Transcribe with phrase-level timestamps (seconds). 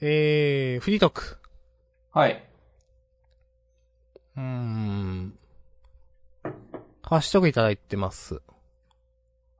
[0.00, 1.38] えー、フリートーク。
[2.12, 2.44] はい。
[4.36, 5.38] うーん。
[7.02, 8.40] ハッシュタグいただいてます。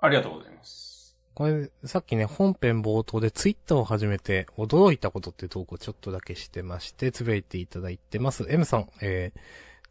[0.01, 1.17] ありがとうございます。
[1.35, 8.47] これ、さっきね、本編冒頭でツイッターを始めて驚いたことって投稿ちょっとだけしてまして、つぶやいていただいてます。
[8.49, 9.41] M さん、えー、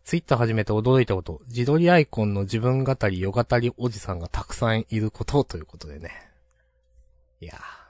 [0.04, 6.12] ツイッター始めて驚いたこと、自撮りアイコンの自分語り、夜語りおじさんがたくさんいることということでね。
[7.42, 7.83] いやー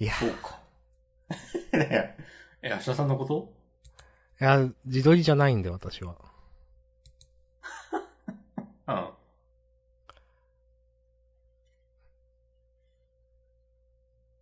[0.00, 0.60] いやそうか。
[1.72, 2.16] え、
[2.62, 3.52] え、明日さんのこと？
[4.40, 6.16] いや、自撮りじゃないんで、私は。
[8.88, 9.08] うん。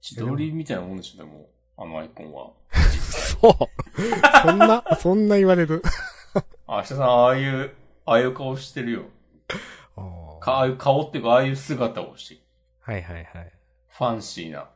[0.02, 2.50] 自撮りみたいなもんでしょ、でも、あのアイコンは。
[2.72, 3.52] そう
[4.42, 5.82] そんな、そんな言われる。
[6.66, 7.74] あ、明日さん、ああいう、
[8.06, 9.04] ああいう顔してるよ。
[10.44, 12.42] ああいう顔っていうか、ああいう姿をして、
[12.80, 13.52] はいはいはい。
[13.90, 14.68] ファンシーな。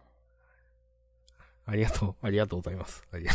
[1.66, 3.02] ありがとう、ありがとうございます。
[3.12, 3.32] ありが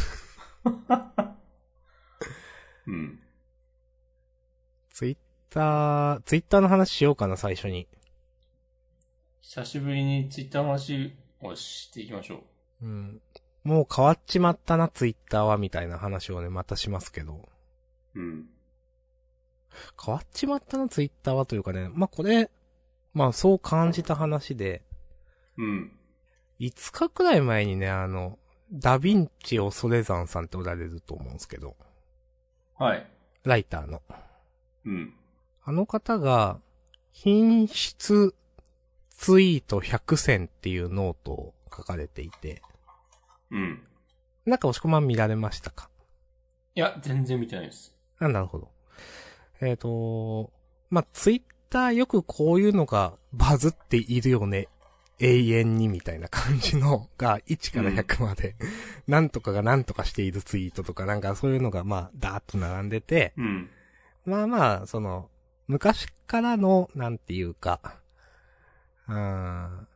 [2.87, 3.19] うん。
[4.89, 5.17] ツイッ
[5.49, 7.87] ター、ツイッターの話しようかな、最初に。
[9.41, 12.43] 久しぶりにツイッターの話をしていきましょ
[12.81, 12.85] う。
[12.85, 13.21] うん。
[13.63, 17.49] もう変わっちまったな、ツイッターは、みたいな話をね、またしますけど。
[18.15, 18.49] うん。
[20.03, 22.49] 変わっちまったな、ツイッターはというかね、まあ、これ、
[23.13, 24.83] まあ、そう感じた話で、
[25.57, 25.91] うん。
[26.61, 28.37] 5日くらい前にね、あの、
[28.71, 31.75] ダヴィンチオソレザンさんっておられると思うんですけど、
[32.77, 33.07] はい。
[33.43, 34.03] ライターの。
[34.85, 35.15] うん。
[35.63, 36.59] あの方が、
[37.11, 38.35] 品質
[39.09, 42.61] ツイート100選っていうノートを書かれていて、
[43.49, 43.81] うん。
[44.45, 45.89] なんか押し込まん見られましたか？
[46.75, 47.97] いや、全然見てないです。
[48.19, 48.71] あ、なるほど。
[49.61, 50.51] えっ、と、
[50.91, 54.67] まあ、ツイッターよくこういうのがバズっているよね。
[55.21, 58.55] 永遠にみたいな感じのが1から100まで、
[59.07, 63.69] なんとかがなんとかしているツイートとかなんかそういうのがまあ、ダーッと並んでて、うん。
[64.25, 65.29] まあまあ、その、
[65.67, 67.99] 昔からの、なんていうか、
[69.07, 69.87] うーん、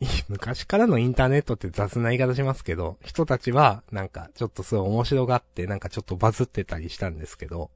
[0.00, 7.70] い昔からのインターネットって雑な言い方しますけど、人たちは、なんか、ちょっとすごい面白がって、なんかちょっとバズってたりしたんですけど、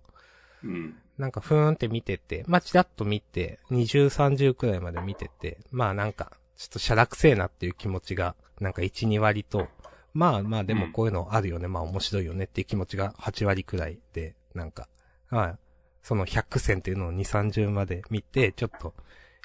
[0.62, 0.96] うん。
[1.18, 9.68] なんかふーんって見てて、まあ、チラッと見て、20、30くらいまで見てて、まあなんか、ちょっとシャラくせえなっていう気持ちが、なんか1、2割と、
[10.14, 14.88] まあまあでもこういうのあるよね、まあ面白いよねっていう気持ちが8割くらいで、なんか、
[15.30, 15.58] まあ、
[16.02, 18.94] その100選っていうのを2、30まで見て、ちょっと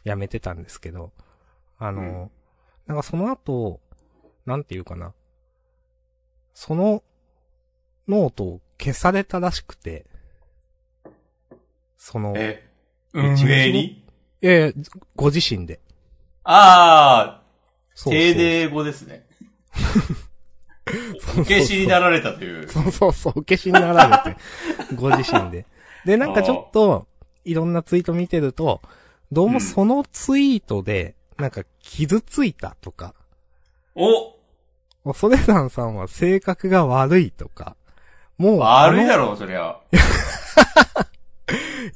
[0.03, 1.11] やめてたんですけど、
[1.77, 2.31] あの、うん。
[2.85, 3.81] なんかその後、
[4.45, 5.13] なんていうかな、
[6.53, 7.03] その
[8.07, 10.05] ノートを消されたらしくて、
[11.97, 12.67] その、え、
[13.13, 14.05] うん運営に？
[14.41, 14.73] いやいや、
[15.15, 15.79] ご自身で。
[16.43, 17.41] ああ、
[17.93, 19.25] そうそう定例語ですね。
[21.39, 22.67] お消しになられたという。
[22.67, 24.37] そうそうそう、お消しになられて、
[24.95, 25.65] ご自身で。
[26.05, 27.07] で、なんかちょっと、
[27.45, 28.81] いろんなツイート見てると、
[29.31, 33.13] どうもそのツイートで、なんか傷ついたとか、
[33.95, 34.35] お
[35.03, 37.75] おそれさんさんは性格が悪いとか、
[38.37, 38.65] もう、ろ。
[38.65, 39.77] 悪いだろう、そりゃ。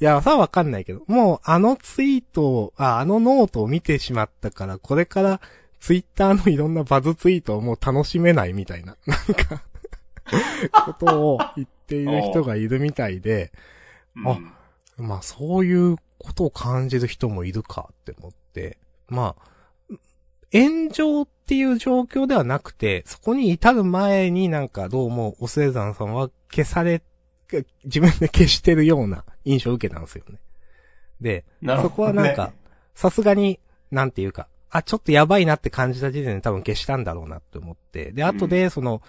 [0.00, 5.40] いや、さはわかんないけど、もうあのツイートを、あ、あのノートを見てしまったから、これから
[5.80, 9.62] ツイッターのいろんなバズツイートをもう楽しめないみたいな、なんか、
[10.84, 13.52] ことを言っている人がいるみたいで、
[14.16, 14.52] うん。
[14.98, 18.78] まあそういうことを感じる人もいるかって思って、
[19.08, 19.96] まあ、
[20.52, 27.02] 炎上っていう状況ではなくて、そこに至る前になんかどうもおせいざんさんは消され、
[27.84, 30.38] 自分で消してるような印象を受けたんですよね。
[31.20, 31.44] で、
[31.82, 32.52] そこはなんか、
[32.94, 39.00] さすがに、なんていうか、あ、ちょっとやばいなって感じた時点で多分消したんだろうなって思って、で、後で、その、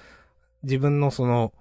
[0.64, 1.53] 自分のその、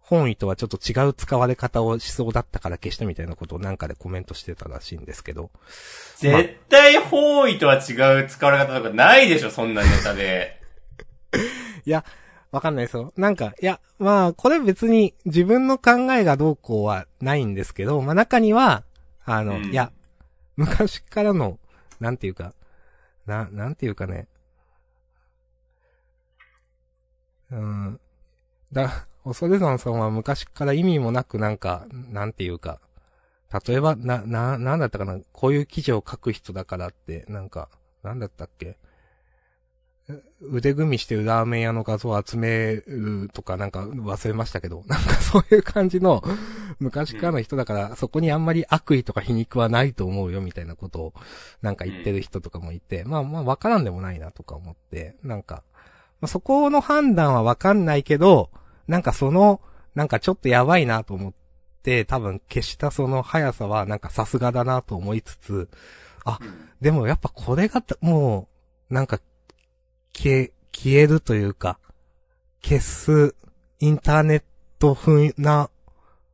[0.00, 5.50] 本意とはちょっと違う使われ方をしそうだったから消したみたいなことをなんかでコメントしてたらしいんですけど、
[6.16, 10.60] 絶対方位とは違う使われ方とかないでしょ、そんなネタで。
[11.86, 12.04] いや、
[12.52, 13.12] わかんないですよ。
[13.16, 18.84] なんか、いや、まあ、これ別に自分の考えがどうこうはないんですけど、まあ中には、
[19.24, 19.64] あの、うん。
[19.64, 19.90] いや、
[20.56, 21.58] 昔からの、
[21.98, 22.52] なんていうか、
[23.26, 24.28] な、なんていうかね、
[27.50, 28.00] うん、
[28.70, 32.80] だ、おそれざんさんは昔から意味もなくなんか、なんていうか、
[33.66, 37.68] 例えば、な、な、なんだったかな、こういう記事を書く人だからって、なんか、
[38.02, 38.78] なんだったっけ
[40.40, 46.22] 腕組みしてるラーメン屋の画像を集めるとかなんか忘れましたけど、 なんかそういう感じの
[46.80, 51.14] 昔からの人だから、そこにあんまり悪意とか皮肉はないと思うよみたいなことを
[51.62, 55.62] なんか言ってる人とかもいて、まあまあわからんでもないなとか思って、なんか、
[56.20, 58.50] まあ、そこの判断はわかんないけど、
[58.88, 59.60] なんかその、
[59.94, 61.32] なんかちょっとやばいなと思っ
[61.82, 65.68] て、多分消したその速さはなんかさすがだなと思いつつ、うん。
[66.80, 68.48] でもやっぱこれがた、も
[68.90, 69.20] う、なんか、
[70.14, 71.78] 消え、消えるというか、
[72.62, 73.34] 消す、
[73.80, 74.42] インターネッ
[74.78, 75.70] ト風な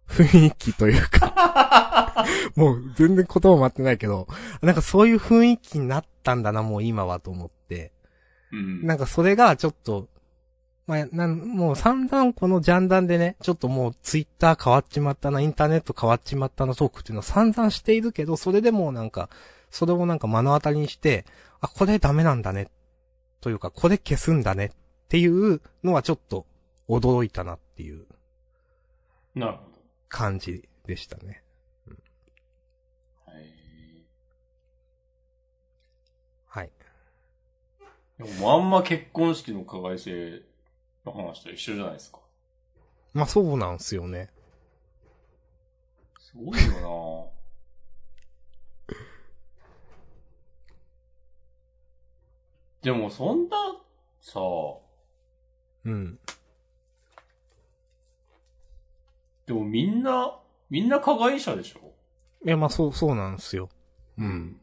[0.08, 2.24] 雰囲気というか、
[2.56, 4.26] もう全然言葉も待ってないけど、
[4.62, 7.92] なんかそういう雰囲気になったんだな、もう今はと思って。
[8.52, 8.86] うん。
[8.86, 10.08] なんかそれがちょっと、
[10.86, 19.28] まあ、なん、もう散々このジャンダンでね、ちょっともうツイッター変わっちまったな、インターネット変わっちまったなトークっていうのは散々しているけど、それでもうなんか、
[19.70, 21.26] それをなんか目の当たりにして、
[21.60, 22.70] あ、これダメなんだね。
[23.48, 24.66] というか、これ消すんだね。
[24.66, 24.70] っ
[25.08, 26.44] ていうのはちょっと
[26.86, 28.04] 驚いたなっていう
[29.34, 29.58] なるほ
[30.10, 31.42] 感じでしたね。
[31.86, 31.94] ど。
[33.24, 33.44] はい。
[36.46, 36.70] はい。
[38.18, 40.42] でもまんま結婚式の加害性
[41.06, 42.18] の話と一緒じゃないですか。
[43.14, 44.28] まあそうなんすよね。
[46.20, 47.27] すごいよ
[52.88, 53.56] でもそんな、
[54.22, 54.40] さ、
[55.84, 56.18] うん。
[59.44, 60.40] でもみんな、
[60.70, 61.80] みんな加害者でしょ？
[62.46, 63.68] いや、まあそう、そうなんすよ。
[64.16, 64.58] うん。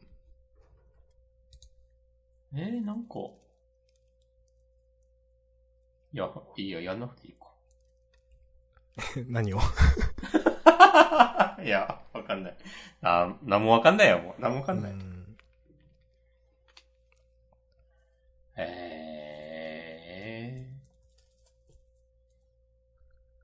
[2.52, 3.14] えー、なんか。
[6.12, 7.46] いや、いいや、やんなくていいか。
[9.28, 9.58] 何を？
[11.62, 12.56] いや、わかんない。
[13.02, 14.42] あ、なんもわかんないよ、もう。
[14.42, 15.15] なんもわかんない。
[18.56, 18.86] うん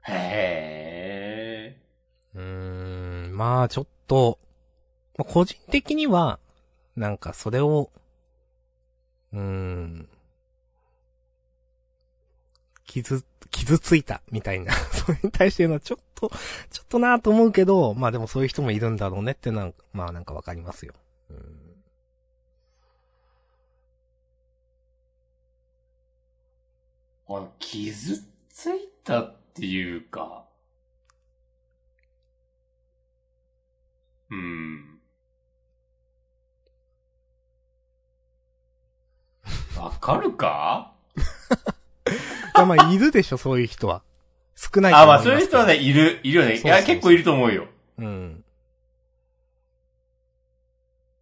[0.09, 2.39] へー。
[2.39, 4.39] うーん、まあちょっと、
[5.17, 6.39] まあ個人的には、
[6.97, 7.91] なんかそれを、
[9.33, 10.09] うーん、
[12.87, 16.31] 傷、傷ついたみたいな、 それに対してのはちょっと、
[16.71, 20.95] ちょっとなぁと思うけど、まあでもそういう人もいるんだろうねっていうのは、まあなんかわかりますよ。
[21.31, 27.45] うんー。
[27.45, 30.45] あ、傷ついたっていうか。
[34.31, 34.99] うん。
[39.77, 40.93] わかるか？
[42.55, 44.03] まあいるでしょ、そういう人は。
[44.57, 46.61] 少ないとあ、ますまあそういう人はね、いる、いるよね。
[46.61, 47.67] いや、結構いると思うよ。
[47.99, 48.45] うん。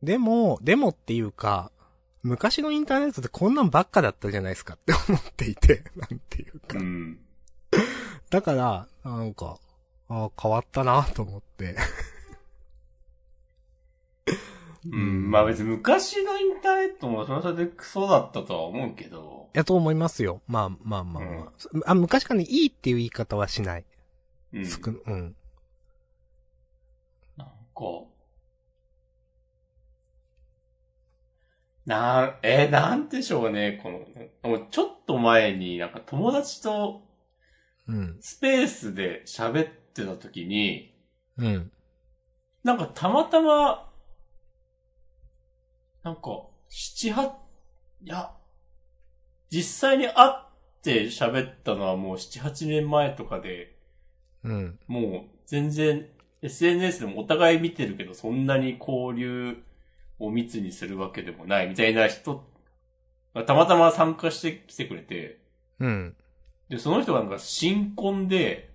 [0.02, 1.70] でも、でもっていうか、
[2.22, 6.82] 昔のインターネットってこんなんばっかだったじゃないですかって思っていて、 なんていうかう。
[6.82, 7.18] ん。
[8.30, 9.58] だから、なんか、
[10.08, 11.76] ああ、変わったなと思って。
[14.86, 15.30] うん。
[15.30, 19.48] まあ別に昔のインターネットもそれはそれでクソだったとは思うけど。
[19.52, 20.42] やと思いますよ。
[20.46, 21.52] まあまあまあま
[21.84, 21.90] あ。
[21.90, 23.84] あ昔からね、いいっていう言い方はしない。
[24.52, 24.66] うん。
[24.66, 25.36] 少うん。
[27.36, 28.09] なんか、
[31.90, 33.98] な、えーなんでしょうね、この、
[34.48, 37.02] もうちょっと前になんか友達と
[37.88, 38.16] うん。
[38.20, 40.94] スペースで喋ってた時に、
[41.36, 41.72] うん。
[42.62, 43.90] なんかたまたま、
[46.04, 46.20] なんか、
[46.68, 47.32] 七八、
[48.02, 48.30] いや、
[49.50, 50.32] 実際に会っ
[50.82, 53.76] て喋ったのはもう七八年前とかで、
[54.44, 54.78] うん。
[54.86, 56.06] もう全然
[56.42, 59.62] SNS でもお互い見てるけどそんなに交流
[60.20, 62.44] を密にするわけでもないみたいな人
[63.34, 65.40] がたまたま参加してきてくれて、
[65.80, 66.16] うん。
[66.68, 68.70] で、その人がなんか新婚で、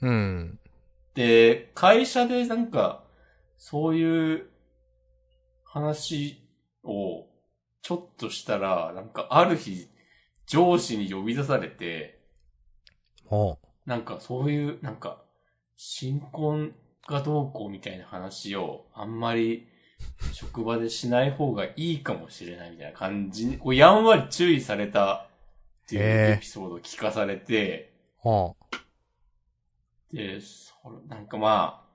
[0.00, 0.58] うん。
[1.14, 3.04] で、会社でなんか、
[3.58, 4.46] そういう
[5.64, 6.42] 話
[6.82, 7.26] を
[7.82, 9.88] ちょっとしたら、なんかある日、
[10.46, 12.20] 上司に呼び出されて、
[13.24, 15.22] ほなんかそういう、なんか、
[15.76, 16.74] 新婚
[17.08, 19.68] がどうこうみたいな話を、あんまり、
[20.32, 25.26] 職場でしない方がいいかもしれないみたいな感じに、こうやんわり注意されたっ
[25.88, 28.22] ていうエピソードを聞かされて、う。
[28.22, 28.56] ほ
[30.12, 31.92] で、それ、なんかまあ、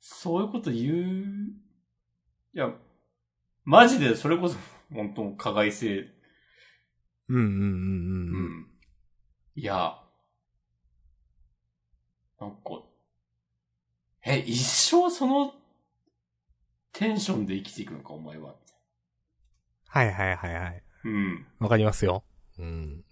[0.00, 1.50] そういうこと言う、
[2.54, 2.72] いや、
[3.64, 4.56] マジでそれこそ、
[4.92, 6.12] 本当加害性、う。
[7.28, 8.60] うんうんうんううん。
[8.60, 8.66] ん。
[9.56, 10.00] いや、
[12.38, 12.82] なんか、
[14.24, 15.54] え、一生その、
[16.98, 18.54] テンションで生きていくのか、お前は。
[19.88, 20.82] はいはいはいはい。
[21.04, 21.46] うん。
[21.58, 22.24] わかりますよ。
[22.58, 23.04] うん。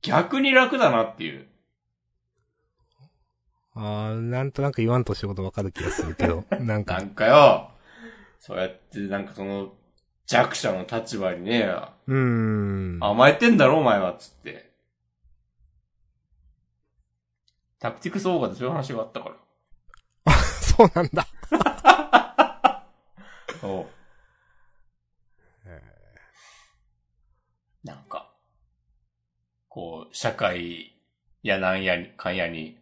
[0.00, 1.46] 逆に楽だなっていう。
[3.74, 7.70] あー、なんとなく言わんとしてることわかる気がするけど、 なんか、なんかよ、
[8.38, 9.74] そうやってなんかその
[10.24, 11.70] 弱者の立場にね、
[12.06, 12.98] うーん。
[12.98, 14.72] 甘えてんだろお前は、つって。
[17.78, 19.36] タクティクスオーガーでそういう話があったか
[20.24, 20.32] ら。
[20.62, 21.26] そうなんだ。
[23.62, 23.86] そう。
[27.86, 28.34] なんか、
[29.68, 30.96] こう、社会
[31.44, 32.76] やなんやに、かんやに、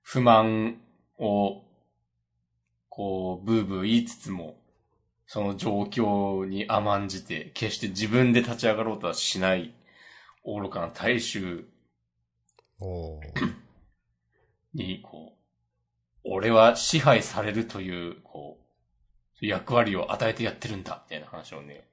[0.00, 0.80] 不満
[1.18, 1.62] を、
[2.88, 4.56] こう、ブーブー言いつつも、
[5.26, 9.74] その状況に甘んじて、決して自分で立ち上がろうとはしない、
[10.46, 11.66] 愚かな大衆
[14.72, 18.65] に、こう、俺は支配されるという、こう、
[19.40, 21.86] 役割を与えてやってるんだ、みたいな話をね、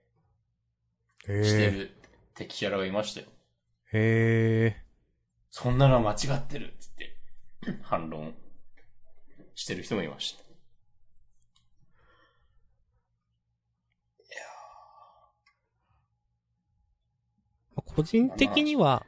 [1.28, 1.44] へー。
[1.44, 1.92] してる
[2.36, 3.28] 敵キャラがいましたよ。
[3.94, 4.76] へ
[5.50, 7.16] そんなのは間違ってる、つって、
[7.84, 8.34] 反論
[9.56, 10.44] してる人もいました。
[17.78, 17.94] ー。
[17.96, 19.06] 個人的には、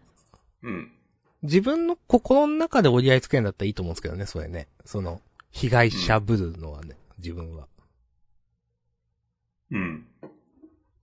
[0.62, 0.92] うん。
[1.42, 4.68] 自分の心の中で折り合いつけるんだったらいいと思うんですけどね、それね。
[4.84, 7.68] その、被害者ぶるのはね、自分は。
[9.72, 10.08] うん。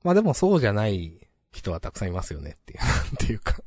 [0.03, 3.63] まあでもそうじゃない人はたくさんいますよねっていう、なんていうか、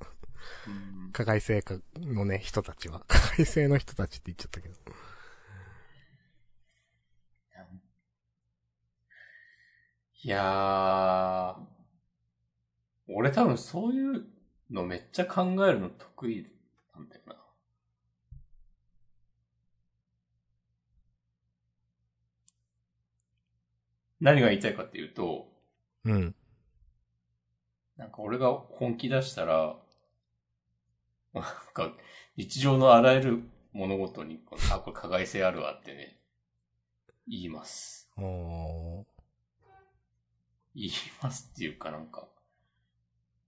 [1.13, 1.63] 加害性
[1.97, 3.03] のね、人たちは。
[3.07, 4.75] 加害性の人たちって言っちゃったけど。
[10.23, 11.55] いやー、
[13.07, 14.25] 俺多分そういう
[14.71, 16.47] のめっちゃ考えるの得意
[16.95, 17.44] なんだよな。
[24.19, 25.47] 何が言いたいかっていうと、
[26.03, 26.35] うん。
[27.97, 29.77] なんか俺が本気出したら、
[31.33, 31.43] なん
[31.73, 31.93] か
[32.37, 33.43] 日常のあらゆる
[33.73, 34.39] 物事に、
[34.71, 36.19] あ、これ加害性あるわってね、
[37.27, 38.09] 言います。
[38.17, 39.03] おー
[40.75, 40.91] 言い
[41.21, 42.27] ますっていうかなんか、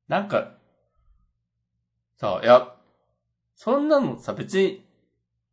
[0.08, 0.54] なんか、
[2.16, 2.74] さあ、いや、
[3.56, 4.86] そんなのさ、別に、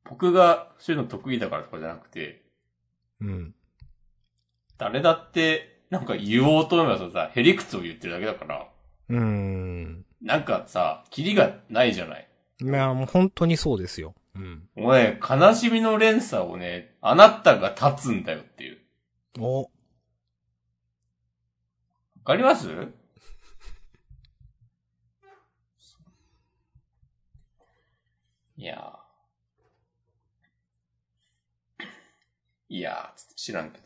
[0.05, 2.45] 僕がそういうの得意だからとかじゃなくて、
[3.21, 3.55] うん。
[4.79, 8.69] 誰だって、なんか言おうと思えばさ、へりくつを言ってるだけだから、
[9.09, 10.05] うーん。
[10.21, 12.29] なんかさ、キリがないじゃない。
[12.61, 14.15] いや、もう本当にそうですよ。
[14.35, 14.69] うん。
[14.75, 18.79] もうね、悲しみの連鎖をね、あなたが立つんだよっていう。
[19.39, 19.69] お、わ
[22.25, 22.69] かります？
[28.57, 31.85] いやー。
[32.71, 33.85] いやー、つって知らんけど。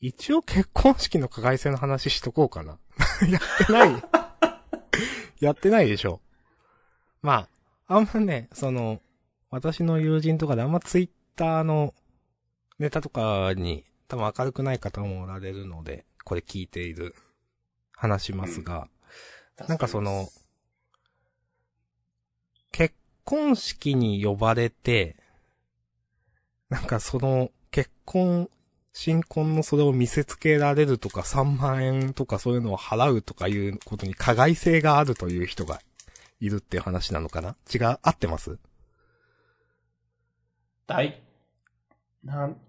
[0.00, 2.78] 一応結婚式の加害性の話しとこうかな。
[3.28, 4.02] やってない
[5.40, 6.20] やってないでしょ。
[7.22, 7.48] ま
[7.86, 9.00] あ、あんまね、その、
[9.50, 11.94] 私の友人とかであんまツイッターの
[12.78, 17.14] ネタとかに多分明るくない方もおられるので、これ聞いている、
[18.00, 18.88] 話しますが、
[19.68, 20.30] なんかその、
[22.72, 25.16] 結婚式に呼ばれて、
[26.70, 28.48] なんかその、結婚、
[29.02, 35.80] 新婚のそれを見せつけられるとか3万円とかそういうのを払うとかいうことに加害性があるという人が
[36.38, 37.56] いるっていう話なのかな？
[37.74, 37.98] 違う？
[38.02, 38.58] 合ってます？
[40.86, 41.18] 大、
[42.22, 42.60] なん、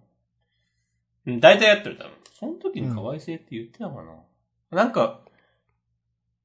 [1.25, 2.13] うん大体やってる多分。
[2.39, 5.19] その時に可愛性って言ってたかな、なんか、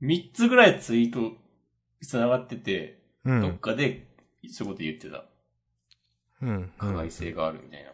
[0.00, 1.36] 三つぐらいツイート
[2.02, 3.58] 繋がってて、どっうん。
[3.58, 4.08] かで
[4.50, 5.26] そういうこと言ってた。
[6.42, 6.72] うん。
[6.76, 7.92] 加害性があるみたいな。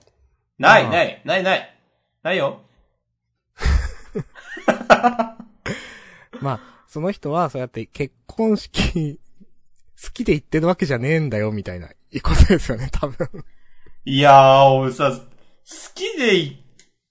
[0.59, 1.79] ない、ああない、ない、ない。
[2.23, 2.61] ないよ。
[6.41, 9.19] まあ、その人はそうやって結婚式、
[10.03, 13.29] 好きで言ってるわけじゃねえんだよみたいな、いいことですよね、多分。
[14.05, 15.19] いやー、俺さ、好
[15.95, 16.57] きで行っ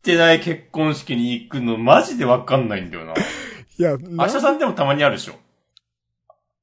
[0.03, 3.13] てない結婚式に行くのマジでわかんないんだよな。
[3.13, 3.15] い
[3.77, 5.33] や、明日さんでもたまにあるでしょ。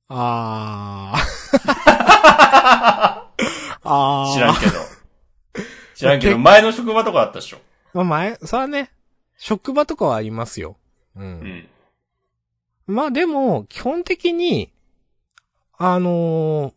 [0.09, 1.19] あー。
[3.85, 4.35] あー。
[4.35, 4.73] 知らんけど。
[5.95, 7.59] 知らんけど、結前の職場とかあったでしょ。
[7.99, 8.91] まあ前、それはね、
[9.37, 10.77] 職場とかはありますよ。
[11.17, 11.21] う。
[11.21, 11.69] うんん。
[12.87, 14.73] まあでも、基本的に、
[15.77, 16.73] あのー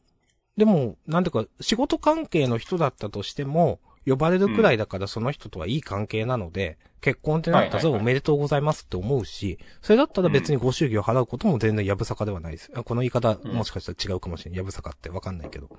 [0.57, 12.71] でも、なんていうか、仕事関係の人だったとしても、呼ばれるくらいだからその人とはいい関係なので、結婚ってなったぞ、おめでとうございますって思うし、それだったら別にご祝儀を払うことも全然やぶさかではないです。
[12.75, 14.57] あこの言い方、うんもしかしたら違うかもしれない。
[14.57, 15.69] やぶさかってわかんないけど。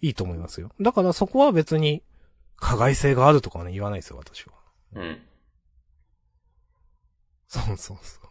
[0.00, 0.70] いいと思いますよ。
[0.80, 2.02] だからそこは別に、
[2.58, 4.55] 加害性があるとかはね、言わないですよ、私は。
[4.96, 5.22] うん。
[7.48, 8.24] そうそうそう。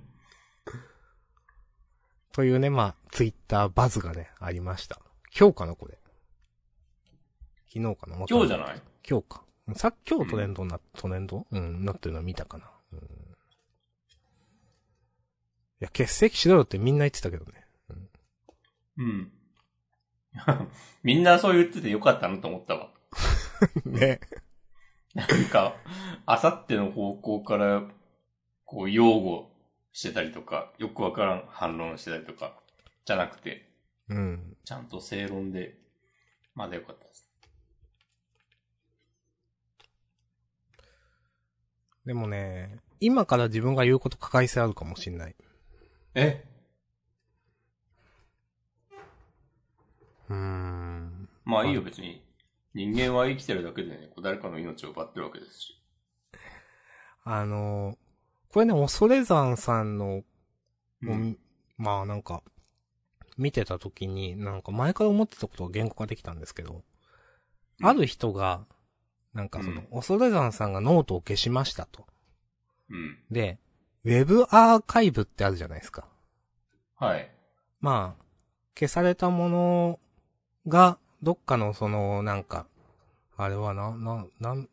[2.32, 5.00] というね、まあ、ツイッターバズがね、ありました。
[5.38, 5.98] 今日かな、これ。
[7.68, 8.16] 昨日かな？
[8.28, 8.82] 今日じゃない？
[9.08, 9.44] 今日か。
[9.75, 11.46] さっき今日トレンドにな、うん、トレンド？
[11.52, 12.72] うん、なってるの見たかな？
[12.94, 13.00] うん。
[13.00, 13.02] い
[15.80, 17.68] や、欠席しろよってみんな言ってたけどね。
[17.90, 18.10] うん。
[18.98, 19.32] うん、
[21.04, 22.92] みんなそう言っててよかったなと思ったわ。
[23.86, 24.20] ね。
[25.16, 25.78] なんか、
[26.26, 27.84] あさっての方向から、
[28.66, 29.50] こう、擁護
[29.94, 32.60] してたりとか、よくわからん反論してたりとか、
[33.06, 33.70] じゃなくて、
[34.10, 34.58] うん。
[34.66, 35.78] ちゃんと正論で、
[36.54, 37.32] まだよかったです。
[42.06, 45.36] でもね、今から自分が言うこと抱え性あるかもしんない。
[46.14, 46.44] え？
[50.30, 51.30] うーん。
[51.46, 52.25] まあいいよ別に。
[52.75, 55.82] 人間は生きてるだけでね、誰かの命を奪ってるわけですし。
[57.24, 57.98] あの、
[58.50, 60.24] これね、恐山さんの、
[61.01, 61.38] うもう
[61.77, 62.44] まあなんか、
[63.38, 66.84] 見てた時に、なんか前から思ってたことが言語化できたんですけど、
[67.82, 68.65] ある人が、
[69.34, 72.05] なんかその、恐山さんがノートを消しましたと。
[72.89, 73.17] うん。
[73.32, 73.58] で、
[74.03, 76.10] ウェブアーカイブってあるじゃないですか。
[76.98, 77.32] はい。
[77.79, 78.24] まあ、
[78.77, 80.00] 消されたもの
[80.67, 82.67] が、どっかのその、なんか、
[83.36, 84.70] あれはな、な、なん、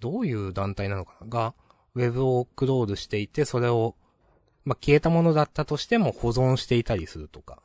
[0.00, 1.26] どういう団体なのかな？
[1.26, 1.54] が、
[1.94, 3.96] ウェブをクロールしていて、それを、
[4.64, 7.60] まあ、消えたものだったとしても保存していたりするとか。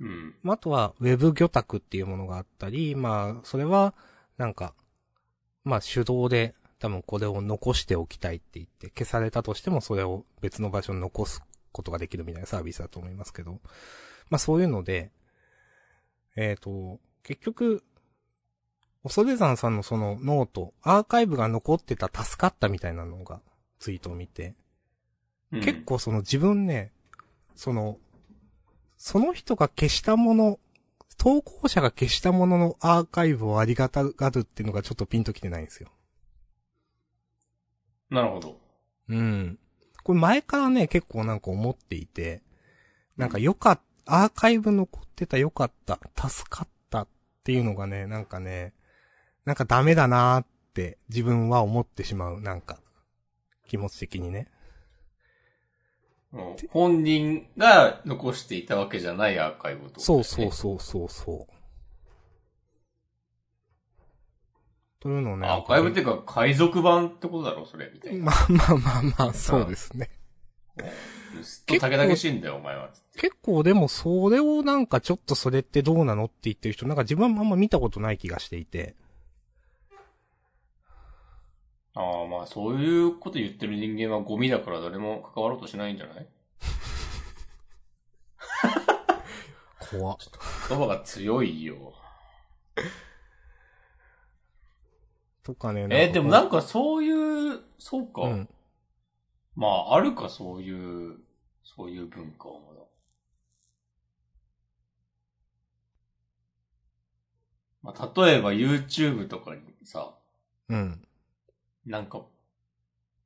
[0.00, 0.34] うん。
[0.42, 3.94] まああとは、ウェブ魚拓っていうものがあったり、まあ、それは、
[4.38, 4.72] なんか、
[5.64, 11.42] まあ、手動で、多分これを残しておきたいって言って、消されたとしてもそれを別の場所に残す
[11.72, 13.60] ことができるみたいなサービスだと思いますけど、
[14.30, 15.10] まあそういうので、
[16.36, 17.82] えっ、と、結局、
[19.02, 23.40] 恐山さんのそのノート、アーカイブが残ってた助かったみたいなのが
[23.78, 24.54] ツイートを見て、
[25.52, 26.92] うん結、構その自分ね、
[27.54, 27.98] その、
[28.96, 30.58] その人が消したもの、
[31.16, 35.88] 投稿者が消したもののアーカイブをありがたがるっていうのがちょっとピンときてないんですよ。
[38.10, 38.58] なるほど。
[39.08, 39.58] うん。
[40.02, 42.42] これ前からね、結構なんか思っていて、
[43.16, 46.79] なんかよかった、アーカイブ残ってたよかった、助かった
[47.40, 48.74] っていうのがね、なんかね、
[49.46, 52.78] なんかダメだなーって自分は思ってしまう、なんか、
[53.66, 54.48] 気持ち的にね。
[56.70, 61.54] 本人が残していたわけじゃないアーカイブと、そうそうそうそうそう。
[65.00, 65.48] というのをね。
[65.48, 68.26] アーカイブっていうか、海賊版ってことだろ、それ、みたいな。
[68.26, 70.10] まあまあまあまあ、そうですね。
[71.42, 72.90] ずっとしいんだよ、お前は。
[73.16, 78.94] 結構でもそれをなんかちょっとそれってどうなのって言ってる人、なんか自分はあんま見たことない気がしていて。
[81.94, 86.26] ああ、まあ、そういうこと言ってる人間はゴミだから誰も関わろうとしないんじゃない？
[89.90, 90.16] 怖っ
[90.68, 91.94] 言葉が強いよ。
[95.42, 95.88] とかね。
[95.90, 98.22] えーでもなんかかそういう、そうか。
[98.22, 98.48] うん。
[99.54, 101.18] まあ、あるか、そういう、
[101.62, 102.80] そういう文化はまだ。
[107.82, 110.14] まあ、例えば YouTube とかにさ、
[110.68, 111.02] うん。
[111.86, 112.24] なんか、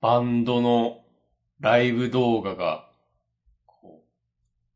[0.00, 1.04] バンドの
[1.60, 2.90] ライブ動画が、
[3.66, 4.08] こう、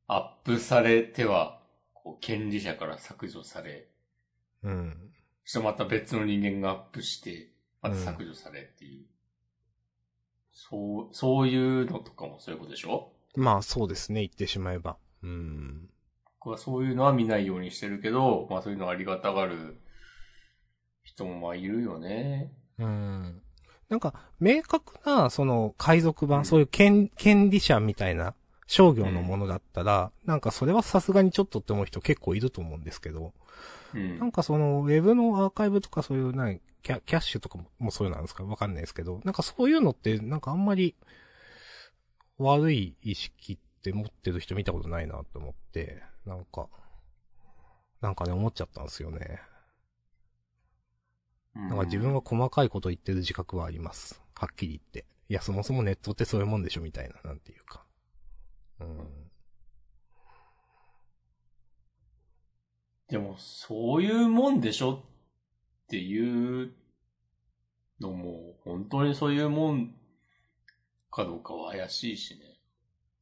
[0.06, 1.60] アップされては、
[1.94, 3.88] こう、権利者から削除され、
[4.62, 5.12] うん。
[5.44, 9.06] そしてまた別の人間がアップして、また削除されっていう。
[10.60, 13.12] そう、そういうのとかもそういうことでしょ？
[13.36, 14.96] まあそうですね、言ってしまえば。
[15.22, 15.88] うん。
[16.40, 19.80] 僕はそういうのは見ないようにしてるけど、まあそういうのありがたがる
[21.04, 22.50] 人もまあいるよね。
[22.78, 23.40] うん。
[23.88, 28.34] なんか、明確な、その、海賊版、うんそういう権、権利者みたいな
[28.66, 33.32] 商業のものだったら、なんかそれはさすがにちょっとって思う人結構いると思うんですけど、
[33.94, 34.18] うん。
[34.18, 38.44] なんかその、ウェブのアーカイブとかそういう、なんキャキャッシュとかもそうなんですか？
[38.44, 40.94] わかんないですけど、なんかそういうのって、なんかあんまり、
[42.38, 46.68] 悪い意識って持ってる人見たことないなと思って、なんか、
[48.00, 49.40] なんかね、思っちゃったんですよね。
[51.54, 54.22] ななんか自分は細かいこと言ってる自覚はあります。
[54.36, 55.04] はっきり言って。
[55.28, 57.84] いや、そもそもネットってそういうもんでしょみたいな、なんていうか。
[58.80, 59.27] うん。
[63.08, 66.72] でも、そういうもんでしょっていう
[68.00, 69.94] のも、本当にそういうもん
[71.10, 72.40] かどうかは怪しいしね。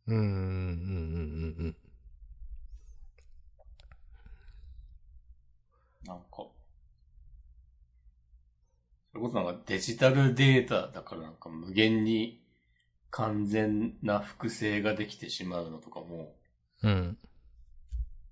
[0.08, 1.76] うん、うん、うん、うん、
[6.04, 6.52] なんか、そ
[9.14, 12.42] れこそなんかデジタルデータだからなんか無限に
[13.10, 16.34] 完全な複製ができてしまうのとかも、
[16.82, 17.16] うん。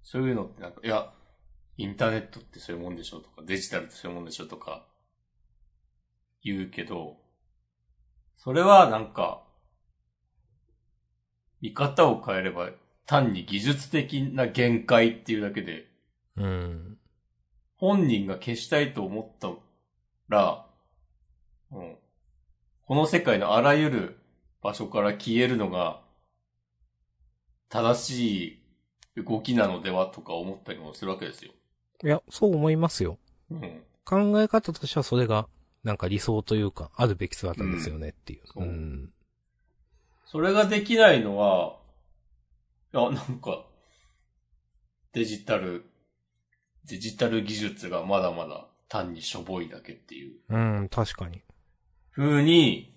[0.03, 1.13] そういうのってなんか、いや、
[1.77, 4.87] インターネットってそういうもんでしょとか、デジタルってそういうもんでしょとか、
[6.43, 7.17] 言うけど、
[8.37, 9.43] それはなんか、
[11.61, 12.71] 見方を変えれば
[13.07, 15.87] 単に技術的な限界っていうだけで、
[16.37, 16.99] うん。
[17.77, 19.51] 本人が消したいと思った
[20.29, 20.67] ら、
[21.73, 21.97] うん、
[22.87, 24.19] この世界のあらゆる
[24.63, 26.01] 場所から消えるのが
[27.69, 28.61] 正し
[29.17, 31.53] い動きなのではとか思ったりもするわけですよ。
[32.03, 33.19] いや、そう思いますよ。
[33.51, 33.83] うん。
[34.05, 35.49] 考え方としてはそれが、
[35.83, 38.43] なんか理想というか、あるべき姿ですよねっていう。
[38.57, 39.13] うんうん。
[40.27, 41.79] それができないのは、
[42.93, 43.65] いや、なんか、
[45.13, 45.85] デジタル、
[46.87, 51.43] デジタル技術がまだまだ単にしょぼいだけっていううん、確かに。
[52.13, 52.95] 風に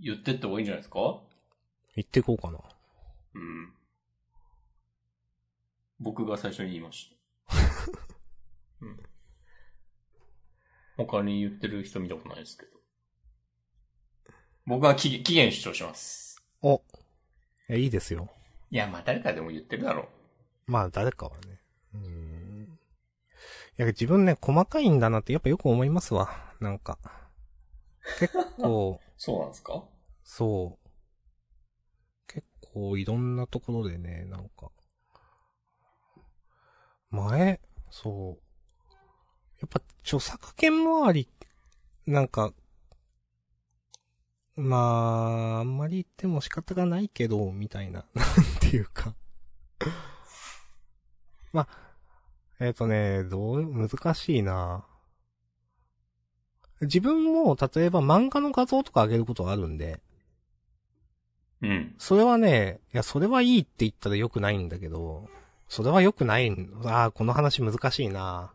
[0.00, 1.20] 言ってった方がいいんじゃないですか？
[1.94, 2.58] 言っていこうかな。
[3.34, 3.72] うん。
[6.00, 7.17] 僕が最初に言いました。
[8.80, 9.02] うん。
[10.96, 12.72] 他に言ってる人見たことないですけど。
[14.66, 16.42] 僕は期期限主張します。
[16.62, 16.76] お。
[16.76, 18.30] いや、いいですよ。
[18.70, 20.08] いや、まあ誰かでも言ってるだろ
[20.66, 21.60] まあ、誰かはね。
[21.94, 22.78] うん。
[23.78, 26.54] いや、自分ね、細かいんだなってやっぱよく思いますわ。
[26.60, 26.98] なんか。
[28.18, 29.08] 結構、う。
[29.16, 29.84] そうなんですか？
[30.22, 30.88] そう。
[32.26, 34.70] 結構いろんなところでね、なんか。
[37.10, 38.48] 前、そう。
[39.60, 41.28] やっぱ著作権周り、
[42.06, 42.52] なんか、
[44.56, 48.26] まあ、あんまり言っても仕方がないけど、みたいな、 なん
[48.60, 49.14] ていうか。
[51.52, 51.68] まあ、
[52.60, 54.84] えっ、とね、どう、難しいな
[56.80, 60.00] 自分も、例えば漫画の画像とか上げることがあるんで、
[61.60, 61.94] うん。
[61.98, 65.28] それはね、いや、それはいいって言ったら良くないんだけど、
[65.68, 68.52] それは良くないん、ああ、この話難しいな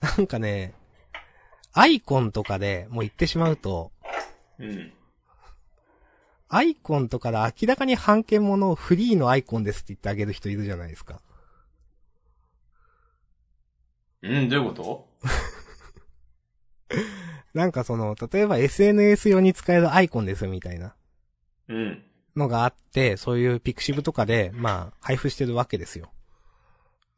[0.00, 0.74] なんかね、
[1.72, 3.92] アイコンとかでもう言ってしまうと、
[4.58, 4.92] うん。
[6.48, 11.20] アイコンとかで明らかに半券ものをフリーのアイコンですって言ってあげる人いるじゃないですか。
[14.22, 15.08] うん、どういうこと？
[17.54, 20.94] なんかその、例えば SNS 用に使えるアイコンですよみたいな
[21.68, 22.04] うん。
[22.36, 26.10] のがあって、そういうピクシブとかで、まあ、配布してるわけですよ。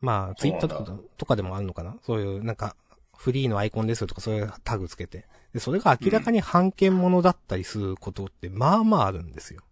[0.01, 1.97] まあ、ツイッターとかでもあるのかな？
[2.03, 2.77] そういう、なんか、
[3.17, 5.27] フリーのアイコンですよとかそういうタグつけて。
[5.55, 9.63] で、それが明らかに半券ものだったりすることって、まあまああるんですよ。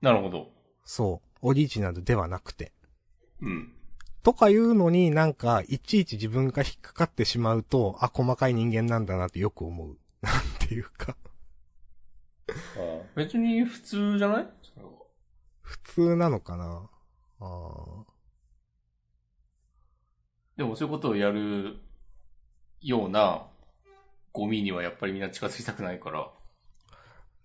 [0.00, 0.48] なるほど。
[0.84, 1.28] そう。
[1.42, 2.72] オリジナルではなくて。
[3.42, 3.72] うん。
[4.22, 9.98] とかいうのになんか、いちいち自分が引っかかってしまうと、あ、細かい人間なんだなってよく思う。
[10.22, 10.34] なん
[10.66, 11.14] ていうか。
[12.48, 14.46] ああ別に普通じゃない？
[15.62, 16.88] 普通なのかな？
[17.40, 18.04] あ
[20.56, 21.78] でもそういうことをやる
[22.80, 23.46] ような
[24.32, 26.20] ゴミにはやっぱりみんな近づきたくないから。
[26.20, 26.26] ー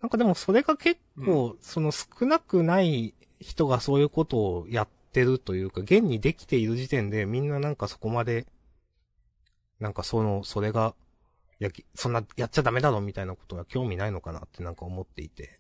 [0.01, 8.47] なんかでもそれが結構、その少なくない人がそういうことをやってるというか、現にできている時点でみんななんかそこまで、
[9.79, 11.08] なんかその、それが、い
[11.59, 15.59] や、そんなやっちゃダメだろみたいなことが興味ないのかなってなんか思っていて。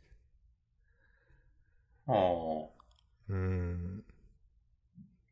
[2.07, 2.15] ああ。
[2.15, 4.03] うーん。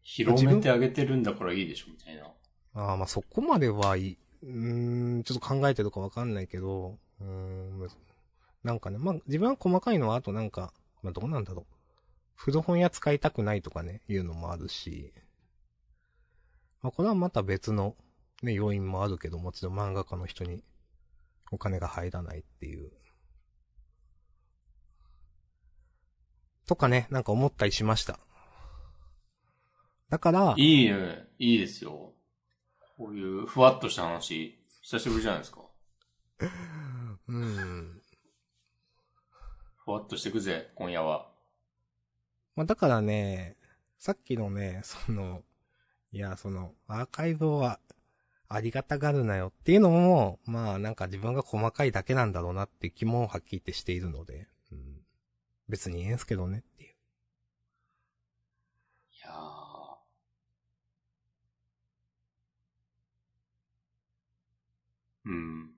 [0.01, 2.23] 広めてあげてるんだからいいでしょ、みたいな。
[2.73, 4.17] ああ、まあそこまではいい。
[4.43, 7.89] うーん、ちょっと考えてるかわかんないけど、うーん、む
[8.63, 11.65] なんかね、まあ自分は細かいのはあとなんか、まあどうなんだろう。
[12.36, 15.13] 古本屋使いたくないとかね、いうのもあるし、
[16.82, 17.95] まあこれはまた別の
[18.43, 20.63] ね、要因もあるけど、もちろん漫画家の人に
[21.52, 22.91] お金が入らないっていう。
[26.67, 28.19] とかね、なんか思ったりしました。
[30.10, 31.28] だから、いいね。
[31.39, 32.13] いいですよ。
[32.97, 35.62] こういうふわっとした話、久しぶりじゃないですか。
[37.28, 38.02] うん。
[39.78, 41.32] ふわっとしてくぜ、今夜は。
[42.56, 43.58] まあ、だからね、
[44.00, 45.43] さっきのね、その、
[46.12, 47.80] いや、その、アーカイブは、
[48.49, 55.01] ありがたがるなよっていうのも、まあなんか自分が細かいだけなんだろうなって気もはっきり言ってしているので、うん、
[55.69, 56.89] 別にええんすけどねっていう。
[56.89, 56.93] い
[59.23, 59.67] やー。
[65.25, 65.71] うん。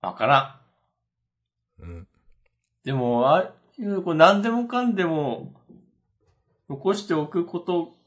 [0.00, 0.62] わから
[1.80, 1.82] ん。
[1.82, 2.08] うん。
[2.84, 3.42] でも、ああ
[3.78, 5.52] いう、こう何でもかんでも、
[6.70, 7.97] 残しておくこと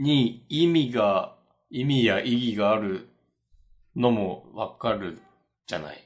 [0.00, 1.36] に意味が、
[1.70, 3.08] 意味や意義がある
[3.94, 5.20] のもわかる
[5.66, 5.98] じゃない？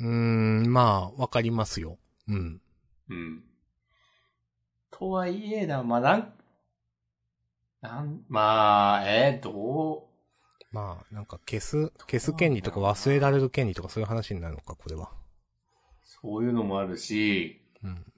[0.00, 1.98] うーん、まあ、わかりますよ。
[2.28, 2.60] うん。
[3.08, 3.44] うん。
[4.90, 6.32] とはいえな、まあ、なん、
[7.80, 10.08] なん、まあ、えー、ど
[10.72, 15.12] まあ、なんか消す、消す権利とか忘れられる権利とかそういう話になるのか、これは。
[15.12, 15.16] う、
[16.02, 18.12] そういうのもあるし、うん。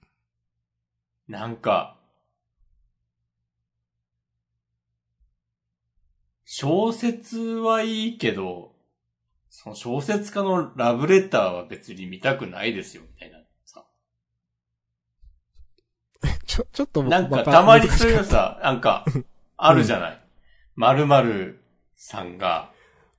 [1.28, 1.97] なんか、
[6.50, 8.72] 小説はいいけど、
[9.50, 13.84] その小説家のラブレターは別に見たくないですよ、みたいなさ。
[16.46, 19.04] ちょ、ちょっとなんかまたまにそういうのさ、なんか、
[19.58, 20.20] あるじゃない。
[20.76, 21.62] 〇〇
[21.96, 22.72] さんが、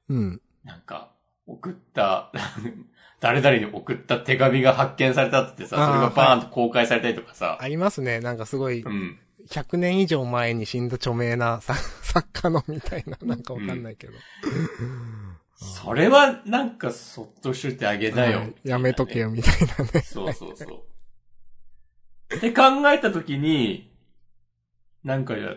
[0.07, 0.41] うん。
[0.63, 1.11] なんか、
[1.45, 2.31] 送った、
[3.21, 8.21] 誰々に送った手紙が発見されたってさ、それがバーンと公開されたりとかさ、ありますね。
[8.21, 9.19] なんかすごい、うん。
[9.49, 14.13] 100年以上前に死んだ著名なさ作家のみたいな、なんかわかんないけど。
[15.55, 20.01] それはなんかそっとしといてあげなよ、はいやめとけよ、みたいなね。
[20.01, 20.65] そうそうそ
[22.31, 22.35] う。
[22.35, 23.91] って考えたときに、
[25.03, 25.55] なんかじゃ、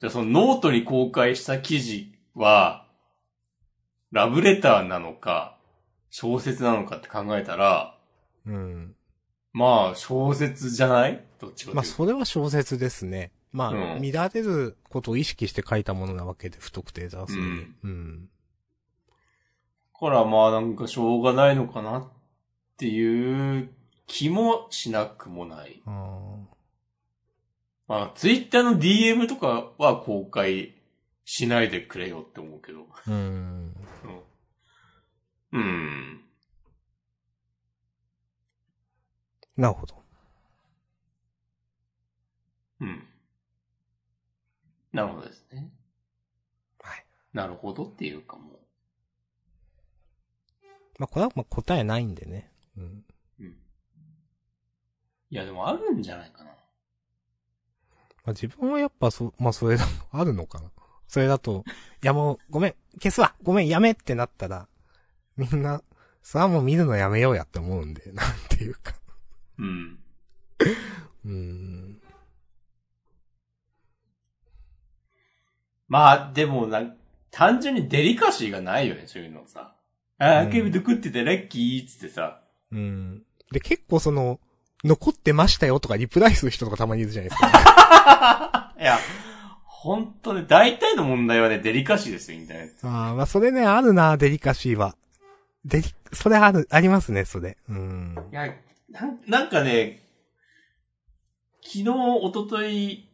[0.00, 2.86] じゃあそのノートに公開した記事は、
[4.12, 5.58] ラブレターなのか、
[6.10, 7.98] 小説なのかって考えたら、
[8.46, 8.93] うん。
[9.54, 11.24] まあ小説じゃない？
[11.40, 13.30] どっちかまあ、それは小説ですね。
[13.52, 17.40] まあ、うん見られることを意識して書いたものなわけで、不特定多数で。
[17.40, 18.28] うんうん。
[19.94, 22.08] だからまあなんかしょうがないのかなっ
[22.76, 23.70] ていう
[24.08, 25.80] 気もしなくもない。
[25.86, 26.36] あー
[27.86, 30.74] まあツイッターの DM とかは公開
[31.24, 32.86] しないでくれよって思うけど。
[33.06, 33.74] うん。
[35.52, 35.60] うん。
[35.60, 36.23] うん。
[39.56, 39.94] なるほど。
[42.80, 43.06] うん。
[44.92, 45.70] なるほどですね。
[46.80, 47.04] はい。
[47.32, 48.54] なるほどっていうかも
[50.98, 52.50] まあ、これはまあ答えないんでね。
[52.76, 52.84] うん。
[52.84, 52.88] う。
[53.40, 53.46] うん。
[53.46, 56.50] いやでもあるんじゃないかな。
[58.24, 60.70] まあ、自分はやっぱそ、まあ、それだ、 あるのかな。
[61.08, 61.64] それだと、
[62.02, 64.68] いやもう、ごめん、消すわごめん、やめってなったら、
[65.36, 65.82] みんな、
[66.22, 68.94] それはもう見るのやめようやって思うんで、なんていうか。
[69.58, 69.98] うん。
[71.24, 72.00] うーん。
[75.88, 76.82] まあでもな、
[77.30, 79.74] 単純にデリカシーがないよね、そういうのさ。
[80.18, 82.40] ああ、うんケビド食っててラッキーっつってさ。
[82.72, 83.22] うん。
[83.52, 84.40] で、結構その、
[84.84, 88.72] 残ってましたよとかリプライする人とかたまにいるじゃないですか。
[88.78, 88.98] いや、
[89.64, 92.88] 本当ね、大体の問題はね、デリカシーですよ、インターネット。
[92.88, 94.96] ああ、まあそれね、あるな、デリカシーは。
[95.64, 97.56] デリ、それある、ありますね、それ。
[97.68, 98.16] うん。
[98.30, 98.54] いや、
[98.94, 100.00] なんなんかね、
[101.62, 103.10] 昨日、一昨日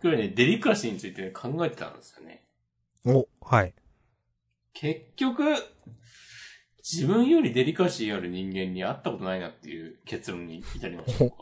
[0.00, 2.44] くらいね、デリカシーについて、ね、考えてたんですよね。
[3.04, 3.74] お、はい。
[4.72, 5.42] 結局、
[6.84, 11.34] 自分よりデリカシーある人間に会ったことないなっていう結論に至りました。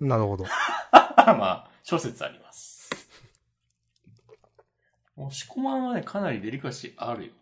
[0.00, 0.44] なるほど。
[0.92, 2.90] まあ、諸説あります。
[5.16, 7.32] 押し込まんはね、かなりデリカシーあるよ。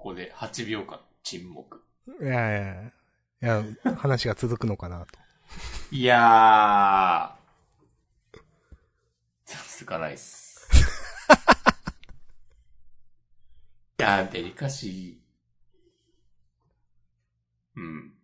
[0.00, 1.84] ここで8秒間沈黙。
[2.22, 2.92] いやいやい
[3.42, 3.60] や。
[3.60, 5.06] いや、話が続くのかなと。
[5.90, 8.40] いやー。
[9.44, 10.66] 続かないっす。
[14.00, 17.78] いやー、デリカシー。
[17.78, 18.14] うん。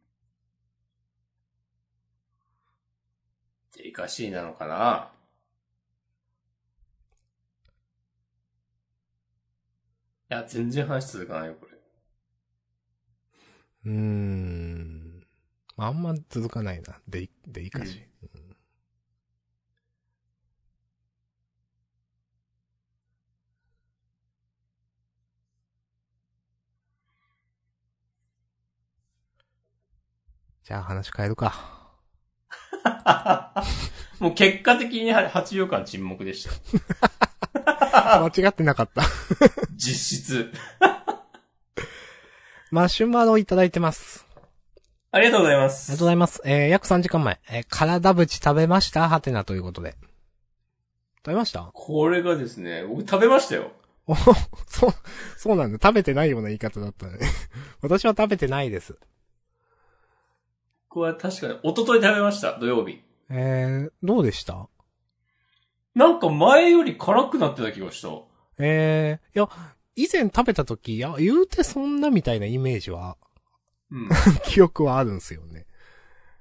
[3.76, 5.12] デリカシーなのかな？
[10.28, 11.72] や、全然話続かないよ、これ。
[13.84, 15.26] うーん。
[15.76, 17.00] あんま続かないな。
[17.08, 18.00] デリ、デリカシー。
[18.00, 18.06] うん
[30.66, 31.54] じゃあ話変えるか。
[34.18, 37.25] もう結果的に8秒間沈黙でした。
[38.24, 39.02] 間違ってなかった。
[39.74, 40.52] 実質。
[42.70, 44.26] マシュマロいただいてます。
[45.12, 46.04] ありがとうございまありがとうすご。
[46.06, 46.42] ざいます。
[46.44, 47.40] えー、約3時間前。
[47.48, 49.08] えー、体ぶち食べました？
[49.08, 49.96] はてなということで。
[51.24, 51.70] 食べました？
[51.72, 53.72] これがですね、僕食べましたよ。
[54.08, 54.90] おそう、
[55.36, 55.78] そうなんだ。
[55.82, 57.18] 食べてないような言い方だったね。
[57.82, 58.96] 私は食べてないです。
[60.88, 63.02] これは確かに、一昨日食べました、土曜日。
[63.30, 64.68] えー、どうでした？
[65.96, 68.10] なんか前より辛くなってた気がした。
[68.58, 69.48] えー、いや、
[69.96, 73.16] 以前食べた時、いや、言うてそんなみたいなイメージは、
[73.90, 74.08] うん。
[74.44, 75.64] 記憶はあるんですよね。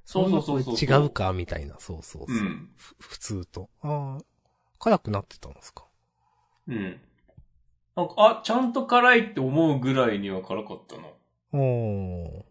[0.04, 0.76] そうそうそうそう。
[0.76, 1.10] 違う。
[1.10, 1.80] か、みたいな。
[1.80, 2.38] そうそうそう。
[2.38, 2.70] うん。
[2.76, 3.70] ふ普通と。
[3.82, 4.24] ああ、
[4.78, 5.86] 辛くなってたんですか？
[6.68, 7.00] うん。
[7.96, 11.04] なんか、あ、ちゃんと辛いって思うぐらいには辛かったな。
[11.54, 12.44] おー。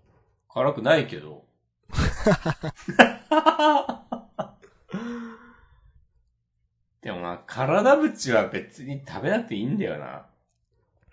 [0.49, 1.45] 辛くないけど。
[7.05, 10.25] でもな、体縁は別に食べなくていいんだよな。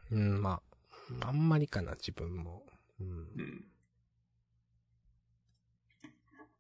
[0.10, 0.62] うん、ま
[1.22, 2.64] あ、あんまりかな、自分も。
[3.02, 3.08] うん。
[3.08, 3.66] うん。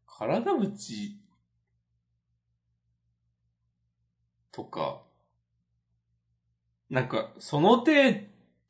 [0.05, 1.17] 体縁
[4.51, 5.01] とか、
[6.89, 7.93] なんか、その程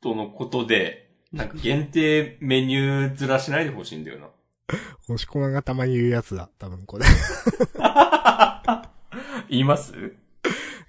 [0.00, 4.28] 度のことで、なんか限定メニューずらしないでほしいんだよな。
[5.08, 7.04] 押し込まがたまに言うやつだ、多分これ。
[9.50, 10.21] 言います？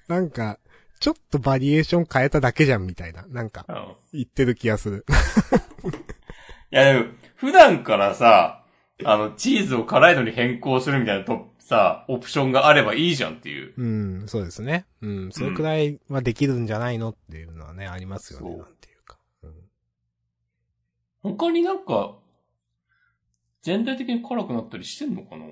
[0.08, 0.60] なんか、
[1.00, 3.26] ちょっとバリエーション変えただけじゃん、みたいな。
[3.28, 3.96] なんか、うん。
[4.14, 5.06] 言ってる気がする。
[6.72, 8.64] いやでも、普段からさ、
[9.04, 13.74] あの、チーズを辛いのに変更するみたいなと、さ、オプションがあればいいじゃんっていう。
[13.78, 14.86] うん、そうですね。
[15.02, 19.18] うん、それくらいはできるんじゃないのっていうのはね、ありますよね、なんていうか。
[19.44, 19.54] うん
[21.24, 22.18] 他になんか、
[23.62, 25.46] 全体的に辛くなったりしてんのかな？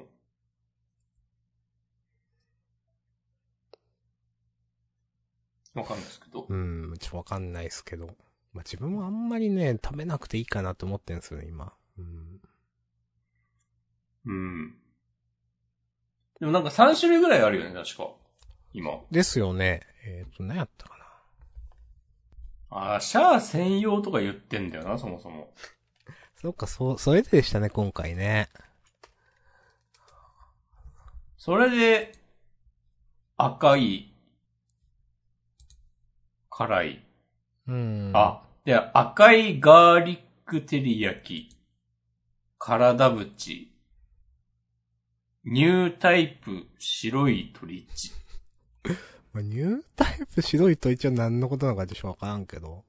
[5.74, 6.46] わかんないですけど。
[6.50, 8.08] うん、ちょっとわかんないですけど。
[8.54, 11.74] まあ、自分もあんまりね、食べなくていいかなと思ってんですよね、今。
[11.98, 12.42] うん。
[14.26, 14.76] うん。
[16.40, 18.10] でもなんか3種類ぐらいあるよね、確か。
[18.74, 18.92] 今。
[19.10, 19.82] ですよね。
[20.06, 21.06] えっ、と、何やったかな。
[22.94, 25.54] あーシャア専用とか言ってんだよな、そもそも。
[26.36, 28.50] そっか、そう、それででしたね、今回ね。
[31.38, 32.14] それで、
[33.38, 34.11] 赤い、
[36.68, 37.04] 辛い。
[37.68, 38.12] うん。
[38.14, 41.56] あ、で、赤いガーリック照り焼き、
[42.60, 43.68] 体縁、
[45.44, 48.12] ニュータイプ白い鳥地。
[49.34, 52.84] まあ、ニュータイプ白いと一応何のことなのかちょっとわからんけど。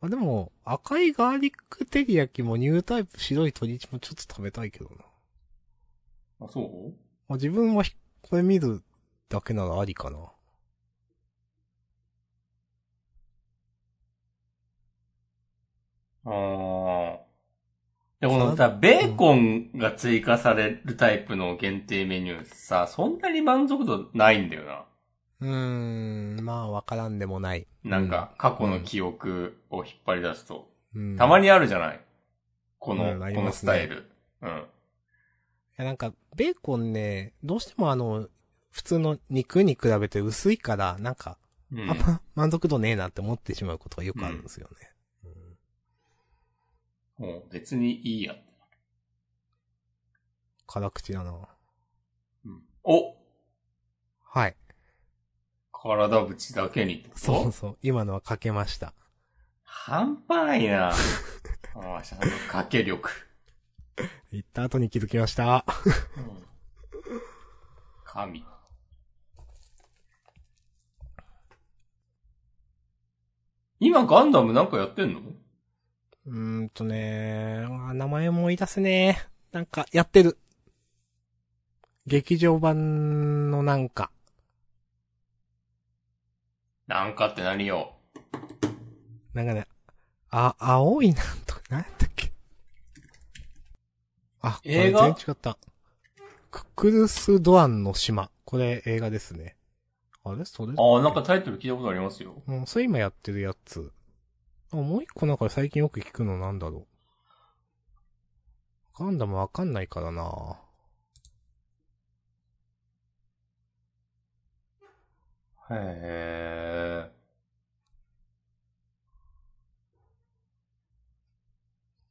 [0.00, 6.46] まあ、でも、赤いガーリック照り焼きもニュータイプ白い鶏一もちょっと食べたいけどな。
[6.46, 6.92] あ、そう？
[7.26, 8.84] まあ、自分はひこれ見る
[9.28, 10.18] だけならありかな。
[16.28, 17.18] ああ。
[18.20, 24.84] で、このさ、ベーコンが追加されるタイプの限定メニューさ、そんなに満足度ないんだよな。
[25.40, 27.68] うーん、まあわからんでもない。
[27.84, 30.68] なんか、過去の記憶を引っ張り出すと。
[30.94, 32.00] うん、たまにあるじゃない？
[32.78, 34.10] この、うんありこのスタイル。
[34.42, 34.48] うん。
[34.48, 34.52] い
[35.76, 38.28] やなんか、ベーコンね、どうしてもあの、
[38.72, 41.38] 普通の肉に比べて薄いから、なんか、
[41.70, 44.90] うんあんま満足度ねえなって思ってしまうことがよくあるんですよね。
[47.18, 48.36] もう別にいいや。
[50.66, 51.48] 辛口だな。
[52.44, 53.16] うん、お
[54.24, 54.56] はい。
[55.72, 57.20] 体縁だけにってこと？
[57.20, 57.78] そうそう。
[57.82, 58.94] 今のはかけました。
[59.64, 60.92] 半端ないな。
[61.74, 63.10] ああ、ちゃんとかけ力。
[64.30, 65.64] 言った後に気づきました。
[66.16, 66.48] うん
[68.04, 68.44] 神。
[73.80, 75.20] 今ガンダムなんかやってんの？
[76.28, 79.28] うーんとねあ名前思い出せねえ。
[79.50, 80.36] なんか、やってる。
[82.06, 84.10] 劇場版のなんか。
[86.86, 87.94] なんかって何よ？
[89.32, 89.66] なんかね、
[90.30, 92.30] あ、青いなんとか、なんやったっけ？
[94.42, 95.58] あ、これ映画全然違った。
[96.50, 98.30] ククルスドアンの島。
[98.44, 99.56] これ映画ですね。
[100.24, 100.44] あれ？
[100.44, 100.74] それ？
[100.76, 102.42] ああ、なんかタイトル聞いたことありますよ。
[102.46, 103.92] うん、それ今やってるやつ。
[104.70, 106.86] あ、もう一個なんか最近よく聞くのなんだろ
[108.98, 109.04] う。
[109.04, 110.60] ガンダムわかんないからな
[115.70, 117.12] へえ。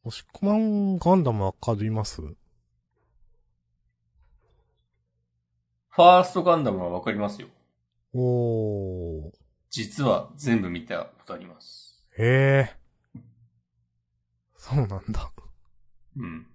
[0.03, 2.21] 押し込まんガンダムわかります？
[2.21, 7.49] ファーストガンダムはわかりますよ。
[8.13, 9.31] おー。
[9.69, 11.86] 実は全部見たことあります。
[12.19, 12.75] へえ。
[14.55, 15.31] そうなんだ。
[16.15, 16.47] うん。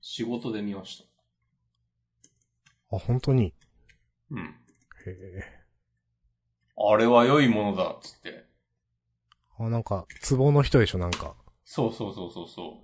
[0.00, 1.06] 仕事で見まし
[2.90, 3.52] あ、本当に？
[3.52, 3.56] た。
[4.32, 4.46] うん。
[4.46, 4.52] へ
[5.06, 5.64] え。
[6.76, 8.46] あれは良いものだ、つって。
[9.58, 11.36] あ、なんか、ツボの人でしょ、なんか。
[11.64, 12.82] そうそうそうそうそ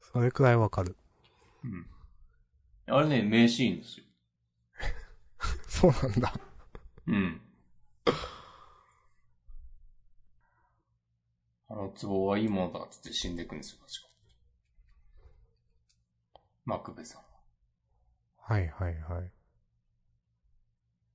[0.00, 0.96] それくらいわかる。
[1.64, 1.68] う。
[1.68, 1.86] うん。
[2.86, 4.06] あれね、名シーンですよ。
[5.66, 6.34] そうなんだ。
[7.08, 7.40] うん。
[11.76, 14.08] あの壺はいいものだっつって死んでいくんですよ、確か。
[16.64, 17.26] マクベさんは。
[18.36, 19.32] はいはいはい。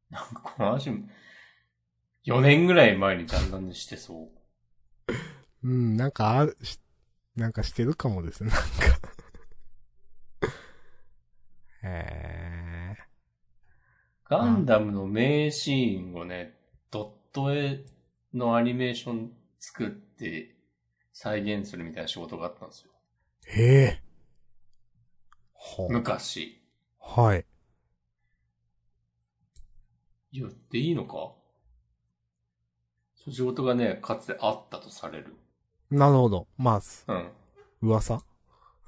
[0.10, 0.89] なんかこの話、
[2.26, 4.30] 4年ぐらい前にジャンダンでしてそう。
[5.64, 6.47] うん、なんかあ
[7.38, 8.68] なんかしてるかもですね、なんか。
[11.88, 13.03] へー。
[14.26, 16.60] ガンダムの名シーンをね、
[16.91, 17.86] ドット絵
[18.34, 20.55] のアニメーション作って
[21.13, 22.91] 再現するみたいな仕事があったんですよ。
[23.47, 24.01] へえ。
[25.55, 26.61] は昔。
[26.99, 27.45] はい。
[30.32, 31.34] 言っていいのか？
[33.15, 35.36] そう仕事がね、かつてあったとされる。
[35.89, 36.47] なるほど。
[36.57, 37.32] まあ、すうん。
[37.82, 38.20] 噂？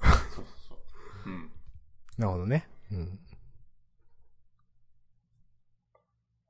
[0.02, 0.78] そうそうそう。
[1.26, 1.50] うん。
[2.16, 2.68] なるほどね。
[2.92, 3.18] うん。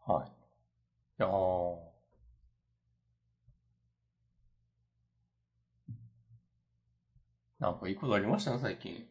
[0.07, 0.29] はい。
[0.29, 0.33] い
[1.19, 1.92] やー。
[7.63, 9.07] なんかいいことありましたね、最近。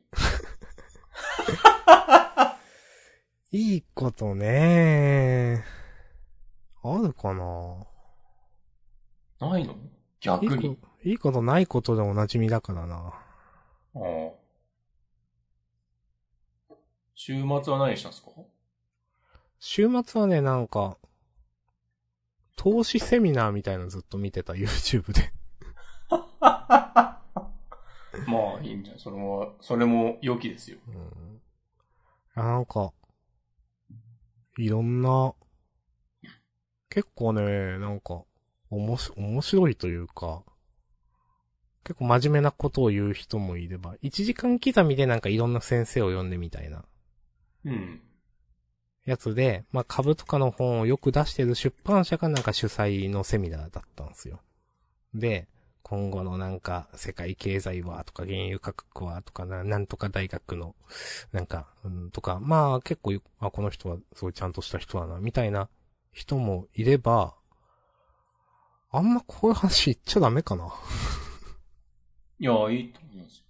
[3.53, 5.63] いいことね
[6.83, 7.85] あるかな
[9.39, 9.75] ないの？
[10.19, 10.87] 逆いいにこ。
[11.03, 12.95] いいことないことでおなじみだからな。
[12.97, 13.09] あ
[13.95, 14.31] あ
[17.15, 18.31] 週末は何したんですか？
[19.59, 20.97] 週末はね、なんか、
[22.57, 25.31] 投資セミナーみたいなのずっと見てた、YouTube で。
[28.27, 28.99] まあ、いいんじゃない？
[28.99, 30.77] それも、それも良きですよ。
[30.87, 31.41] うん。
[32.35, 32.93] あなんか、
[34.57, 35.33] いろんな、
[36.89, 38.23] 結構ね、なんか、
[38.69, 40.43] おもし、面白いというか、
[41.83, 46.85] 結構真面目なことを言う人もいれば、1時間刻みでなんかいろんな先生を読んでみたいな
[47.65, 48.01] うん。
[49.03, 54.41] やつで、まあ株とかの本をよく出してる出版社がなんか主催のセミナーだったんですよ。
[55.15, 55.47] で、
[55.91, 60.73] 今後のなんか世界経済はとか原油価格はとかな、なんとか大学の
[61.33, 65.67] なんか、うん、とか、まあ結構、あ、この人はすごいちゃんとした人だな、みたいな
[66.13, 67.35] 人もいれば、
[68.89, 70.73] あんまこういう話言っちゃダメかな。
[72.39, 73.45] いや、いいと思いますよ。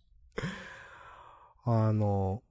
[1.65, 2.41] あの、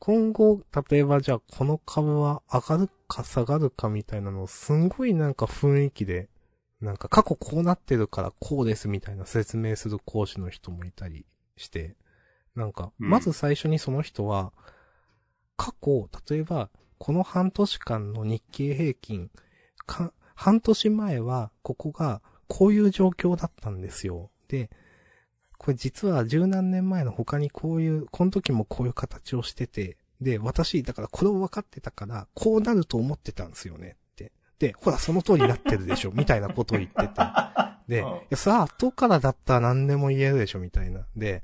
[0.00, 0.60] 今後、
[0.90, 6.28] 例えばじゃあこの株は上がるか下がるかみたいなのをすんごいなんか雰囲気で、
[6.80, 11.26] なんか過去こうなってるからこうですみたいな説明する講師の人もいたり
[11.56, 11.96] して、
[12.54, 14.52] なんか、うんまず最初にその人は、
[15.56, 19.30] 過去、例えば、この半年間の日経平均、
[19.86, 24.30] か、半年前は、ここが、こういう状況だったんですよ。
[24.48, 24.70] で、
[25.58, 33.96] これ実は十何年前の他にこういう、この時もこういう形をしてて、で、私、だからこれを分かってたから、こうなると思ってたんですよね
[34.78, 37.14] ほら、その通りになってるでしょ、みたいなことを言ってて。
[37.88, 41.06] で、いうんや、さあ、後からだったら何でも言えるでしょ、みたいな。
[41.16, 41.42] で、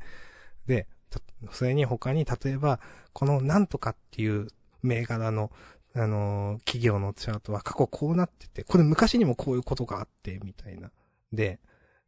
[0.66, 1.20] で、た
[1.52, 2.80] それに他に、例えば、
[3.12, 4.48] このなんとかっていう
[4.82, 5.50] 銘柄の、
[5.96, 10.90] あのー企業のチャートは過去こうなってて、これ昔にもこういうことがあって、みたいな。
[11.32, 11.60] で、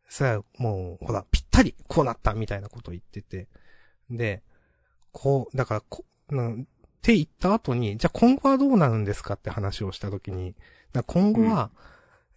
[0.09, 3.49] さあ、もう、ほら、ぴったり、こうなった、みたいなことを言ってて。
[4.11, 4.43] で、
[5.13, 6.67] こう、だから、こ、うん、っ
[7.03, 10.57] て言った後に、じゃあ今後はどうなるんですかって話をしたときに、
[11.07, 11.71] 今後は、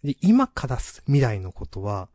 [0.04, 2.08] で今から未来のことは、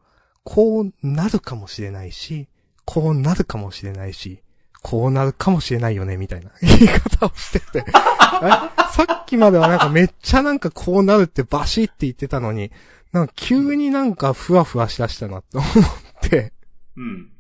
[0.44, 2.48] こうなるかもしれないし、
[2.86, 4.42] こうなるかもしれないし、
[4.82, 7.84] こうなるかもしれないよね、みたいな 言い方をしてて。
[7.92, 12.72] さっきまではなんかめっちゃなんかこうなるってバシって言ってたのに、
[13.12, 16.54] なんか急になんかふわふわしだしたなって思って、
[16.96, 17.32] うん。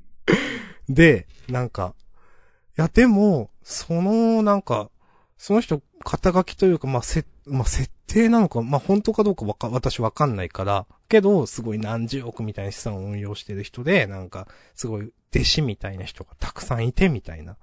[0.89, 1.93] で、なんか、
[2.77, 4.89] いやでも、そのなんか、
[5.37, 17.57] その人、肩書きというか、まあ、せ、まあ、設定なのか、まあ、本当かどうかわか、私わかんないから、けど、すごい何十億みたいな資産を運用してる人で、なんか、すごい弟子みたいな人がたくさんいてみたいな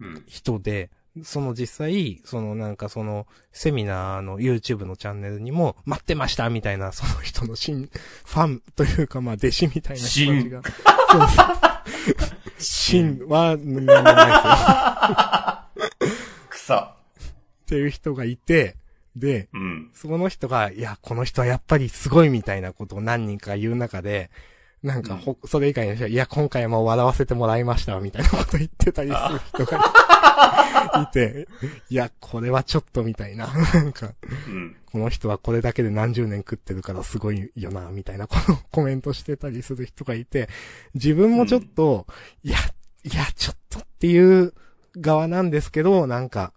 [0.00, 0.24] うん。
[0.26, 0.90] 人で、
[1.24, 7.90] その実際、そのなんかその、セミナーの YouTube のチャンネルにも、待ってましたみたいな、その人の新、
[8.24, 10.62] ファンというか、まあ、弟子みたいな人たちが。
[11.10, 11.46] そうそう。
[12.58, 16.20] 新は、なんでもないですよ。
[16.50, 16.76] 草。
[16.76, 18.76] っていう人がいて、
[19.20, 19.90] で、うん。
[19.94, 24.30] その人が、いや、この人はやっぱりすごいみたいなことを何人か言う中で、
[24.82, 31.48] なんかほ、それ以外の人は、いや、今回も笑わせてもらいました、みたいなこと言ってたりする人が いて、
[31.90, 34.14] いや、これはちょっとみたいな、なんか、
[34.48, 34.76] うん。
[34.90, 40.48] この人はこれだけで何十年食ってるからすごいよな、みたいな、このコメントしてたりする人がいて、
[40.94, 42.06] 自分もちょっと、
[42.42, 42.56] いや、
[43.04, 44.54] いや、ちょっとっていう
[44.96, 46.54] 側なんですけど、なんか、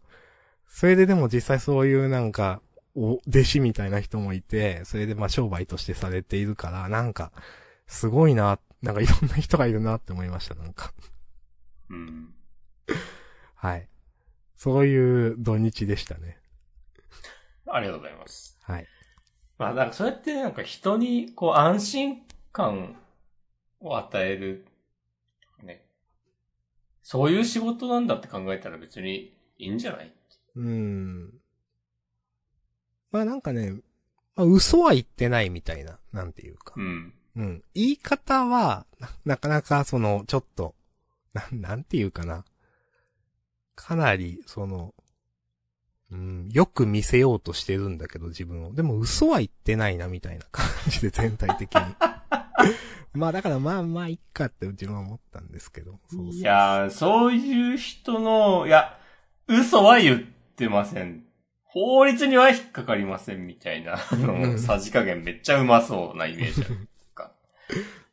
[0.74, 2.60] それででも実際そういうなんか、
[2.96, 7.32] お、弟子みたいな人もいて、それでまあ商売としてされているから、なんか、
[7.86, 10.92] すごいな、なんかいろんな人がいるなって思いました、なんか。
[11.92, 12.34] うん。
[13.54, 13.88] はい。
[14.56, 16.40] そういう土日でしたね。
[17.68, 18.58] ありがとうございます。
[18.64, 18.88] はい。
[19.60, 22.96] まあなんかそうやってなんか人にこう安心感
[23.80, 24.66] を与える、
[25.62, 25.86] ね。
[27.04, 30.12] そういう仕事なんだって考えたら別にいいんじゃない
[30.56, 31.34] うん。
[33.12, 33.74] まあなんかね、
[34.36, 36.82] まあ、嘘は言ってないみたいな、なんていうかう。
[36.82, 37.14] ん。
[37.36, 37.64] うん。
[37.74, 40.76] 言い方は、ななかなかその、ちょっと、
[41.34, 42.46] なん、なんていうかな。
[43.76, 44.94] かなり、その、
[46.12, 48.74] うん、よく見せようとしてるんだけど、自分を。
[48.74, 51.82] でも嘘は言ってないな、みたいな感じで、全体的に。
[53.14, 56.00] まあだからまあまあ、いっかって自分は思ったんですけど。
[56.08, 59.00] そうそういやー、そういう人の、いや、
[59.48, 60.34] 嘘は言って
[60.70, 61.26] ません。
[61.66, 66.88] 法律には引っかかりませんみたいな、あうんの、さじ加減めっちゃうまそうなイメージある。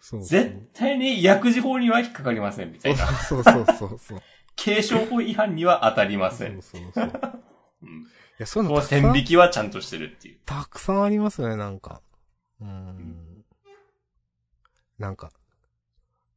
[0.00, 3.06] そう絶対に薬事法には引っかかりませんみたいな。
[3.06, 4.22] そうそうそうそう。
[4.56, 6.62] 継承法違反には当たりません。
[6.62, 7.04] そうそうそう。
[7.06, 7.10] い
[7.82, 8.06] うん。
[8.38, 10.38] や、そういうこの線引きはちゃんとしてるっていう。
[10.46, 12.00] たくさんありますね、なんか。
[12.60, 13.44] うーん。
[14.98, 15.30] なんか、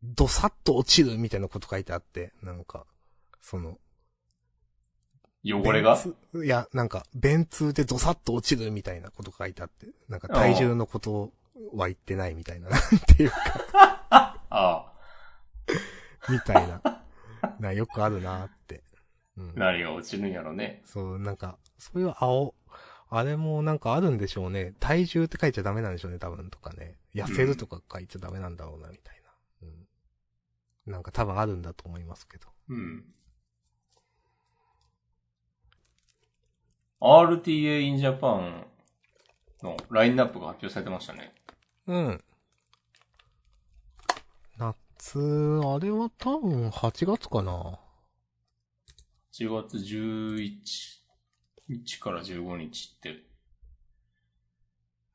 [0.04, 2.86] どさっと落ちるみたいなこと書いてあって、なんか、
[3.41, 3.78] その、
[5.45, 5.97] 汚れが？
[6.33, 11.31] いや、なんか、便通でどさっと落ちるみたいなこと書いてあって、なんか体重のこと
[11.73, 12.81] は言ってないみたいな、なん
[13.15, 13.35] ていうか、
[14.09, 14.91] ああ。
[16.29, 16.81] みたいな。
[17.59, 18.83] な、よくあるなって。
[19.35, 19.53] うん。
[19.55, 20.81] 何が落ちるんやろね。
[20.85, 22.55] そう、なんか、そういう青、
[23.09, 24.73] あれもなんかあるんでしょうね。
[24.79, 26.97] 体重って書いちゃダメなんでしょうね、多分とかね。
[27.13, 29.21] 痩せるとか書いちゃダメなんだろうな、みたい
[29.61, 29.67] な。
[30.87, 30.93] うん。
[30.93, 32.47] なんか多分あるんだと思いますけど。
[32.69, 33.03] うん。
[37.04, 38.64] RTA in Japan
[39.62, 41.34] のラインナップが発表されてましたね。
[41.86, 42.24] うん。
[44.58, 45.20] 夏、
[45.66, 47.78] あれは多分8月かな。
[49.34, 50.60] 1月11
[51.68, 53.24] 日から15日って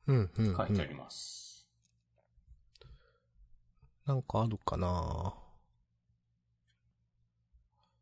[0.05, 0.55] うん、うん、うん。
[0.55, 1.67] 書いてあります。
[4.05, 5.33] なんかあるかな。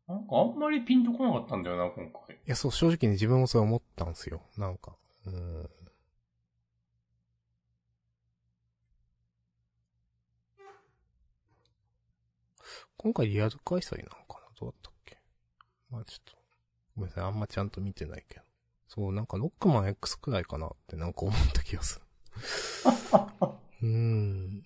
[0.08, 2.36] なんかあんまりピンとこなかったんだよな、今回。
[2.36, 4.40] いや、そう、正直に自分もそう思ったんですよ。
[4.56, 4.96] なんか。
[5.26, 5.70] うん。
[12.96, 14.48] 今回リアル開催なのかな？
[14.58, 15.18] どうだったっけ？
[15.90, 16.32] まあちょっと、
[16.96, 18.42] ごめんなさい、あんまちゃんと見てないけど。
[18.88, 22.06] そう、なんかロックマン X くらいかなってなんか思った気がする。
[23.82, 24.64] うーん。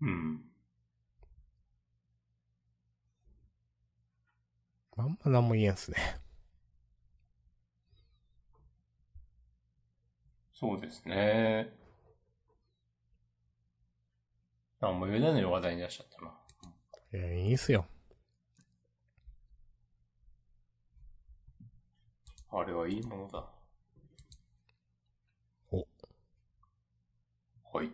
[0.00, 0.40] うん。
[4.98, 5.96] あんま何も言えんすね。
[10.54, 11.70] そうですね。
[14.80, 16.32] なんも言えないのに話題に出しちゃったな。
[17.12, 17.86] いや、いいっすよ。
[22.50, 23.44] あれはいいものだ。
[25.70, 25.86] お。
[27.76, 27.90] はい。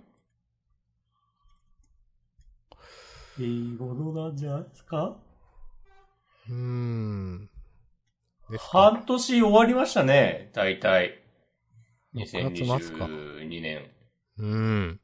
[3.38, 5.16] いいものなんじゃないですか？
[6.48, 7.50] うーん。
[8.58, 11.22] 半年終わりましたね、大体。
[12.14, 13.90] 6月末か2022年。
[14.38, 15.00] うーん。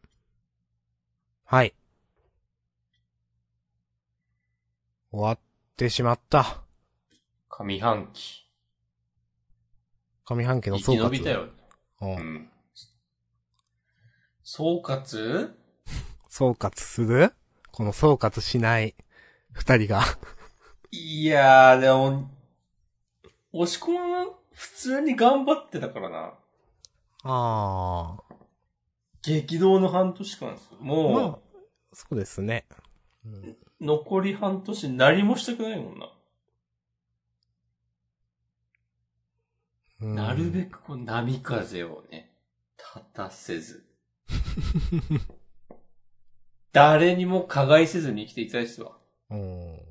[1.45, 1.75] はい。
[5.11, 5.39] 終わっ
[5.77, 6.63] てしまった。
[7.49, 8.45] 上半期。
[10.27, 10.97] 上半期の生総括。
[10.99, 11.49] き延びたよ。
[12.03, 12.07] う。
[12.07, 12.51] うんん。
[14.43, 15.55] 総括？
[16.29, 17.33] 総括する？
[17.73, 18.95] この総括しない
[19.53, 20.03] 二人が。
[20.91, 22.31] いやー、でも、
[23.53, 26.35] 押し込む、普通に頑張ってたからな。
[27.25, 28.17] ああ。
[29.23, 30.71] 激動の半年間です。
[30.81, 31.39] もう、まあ、
[31.93, 32.67] そうですね。
[33.25, 36.13] うん残り半年何もしたくないもんな。
[40.01, 42.33] うんなるべくこう波風をね、
[42.77, 43.87] 立たせず。
[46.73, 48.99] 誰にも加害せずに生きていきたいですわ。
[49.31, 49.88] うん。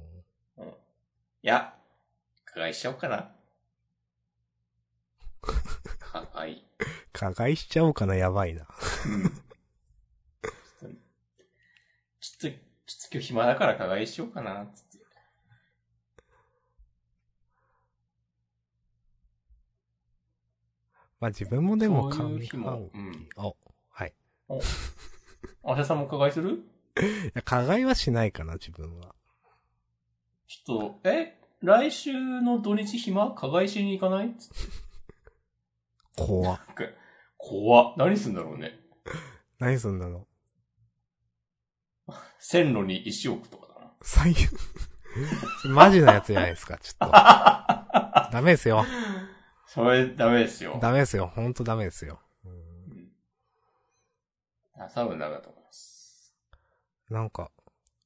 [1.47, 1.73] いや、
[2.43, 3.31] 加害しちゃおうかな。
[5.97, 6.61] 加害。
[7.13, 8.67] 加害しちゃおうかな、やばいな。
[9.05, 9.23] うん。
[9.23, 10.91] ちょっ
[12.41, 12.53] と、ちょっと、
[13.13, 15.05] 今日暇だから加害しようかな、つって。
[21.21, 23.29] まあ自分もでも上半期うん。
[23.37, 23.55] お、
[23.87, 24.13] はい。
[25.63, 26.61] あしゃさんも加害する？
[26.99, 29.15] いや加害はしないかな、自分は。
[30.47, 31.37] ちょっと、え？
[31.61, 33.33] 来週の土日暇？
[33.33, 34.35] 加害しに行かない？
[34.37, 34.55] つって。
[36.15, 36.59] 怖っ
[37.37, 37.93] 怖っ。
[37.97, 38.79] 何すんだろうね。
[39.59, 40.27] 何すんだろ
[42.07, 42.13] う。
[42.39, 43.91] 線路に石置くとかだな。
[44.01, 45.69] 最悪。
[45.69, 47.11] マジなやつじゃないですか、ちょっと。
[48.31, 48.85] ダメですよ。
[49.65, 50.79] それダメですよ。
[50.81, 51.27] ダメですよ。
[51.27, 52.19] ほんとダメですよ。
[52.45, 53.11] うん
[54.79, 56.35] あ多分ダメだと思います。
[57.09, 57.51] なんか、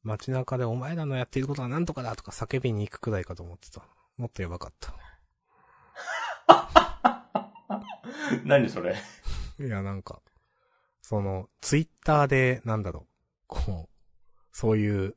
[0.04, 3.82] 街中でお前らのやっていることは何とかだとか叫びに行くくらいかと思ってた。
[4.18, 4.94] もっとやばかった。
[8.44, 8.96] 何それ？
[9.60, 10.22] いや、なんか、
[11.02, 13.06] その、ツイッターで、なんだろう、
[13.48, 13.96] こう、
[14.52, 15.16] そういう、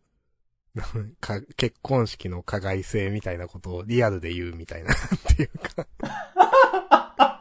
[1.20, 4.96] か結婚式の加害性みたいなことをリアルで言うみたいな、っ
[5.36, 5.86] ていうか、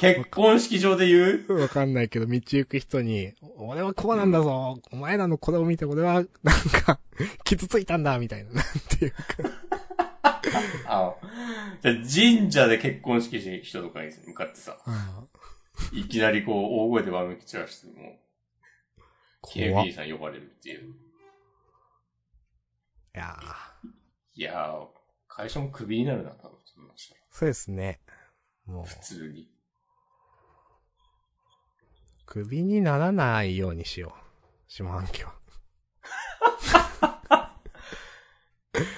[0.00, 1.54] 結婚式場で言う？
[1.60, 6.24] わかんないけど、道行く人に、俺はこうなんだぞ、お前らのこれを見て俺は、なん
[6.84, 6.98] か、
[7.44, 8.64] 傷ついたんだ、みたいな、なん
[8.98, 9.18] ていうか。
[10.86, 11.14] あ
[11.82, 14.78] じゃあ神社で結婚式し人とかに向かってさ、
[15.92, 18.18] いきなりこう、大声でわめき散らしても、
[19.52, 19.86] 警備怖っ。
[19.86, 20.94] い員さん呼ばれるっていう。
[23.12, 23.88] やー。
[24.34, 24.86] いやー、
[25.28, 26.58] 会社もクビになるな、多分、
[27.30, 28.00] そうですね。
[28.66, 29.48] もう、普通に。
[32.30, 34.20] クビにならないようにしよう。
[34.68, 35.34] 下半期は。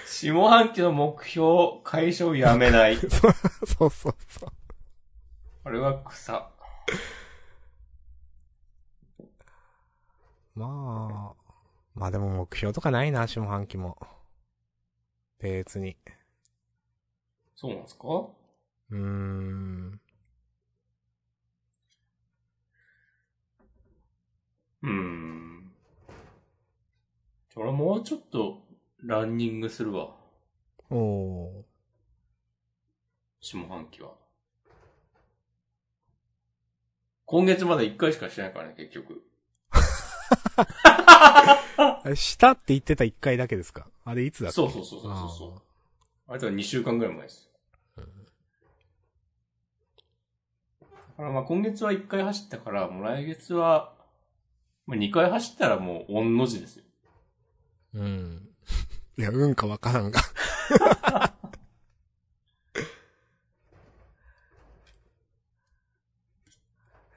[0.07, 2.97] 下半期の目標、会社を辞めない。
[3.01, 4.53] そうそうそうそう。
[5.65, 6.51] これは草。
[10.55, 11.55] まあ、
[11.95, 13.97] まあでも目標とかないな、下半期も。
[15.39, 15.97] 別に。
[17.55, 18.09] そうなんですか？
[18.91, 20.01] うーん。
[24.83, 25.73] うーん。
[27.57, 28.63] 俺はもうちょっと
[29.03, 30.15] ランニングするわ。
[30.91, 31.63] おー。
[33.41, 34.13] 下半期は。
[37.27, 39.23] 今月まだ1回しかしてないからね、結局。
[42.15, 43.87] したって言ってた1回だけですか？
[44.05, 44.55] あれいつだっけ？
[44.55, 45.63] そうそうそうそうそうそう。
[46.29, 47.51] あれとは2週間ぐらい前です。
[47.97, 48.03] だ
[51.17, 53.95] からまあ今月は1回走ったから、もう来月は、
[54.87, 56.85] まあ2回走ったらもう御の字ですよ。
[57.95, 58.49] うん。
[59.19, 60.21] いや、うんかわからんが。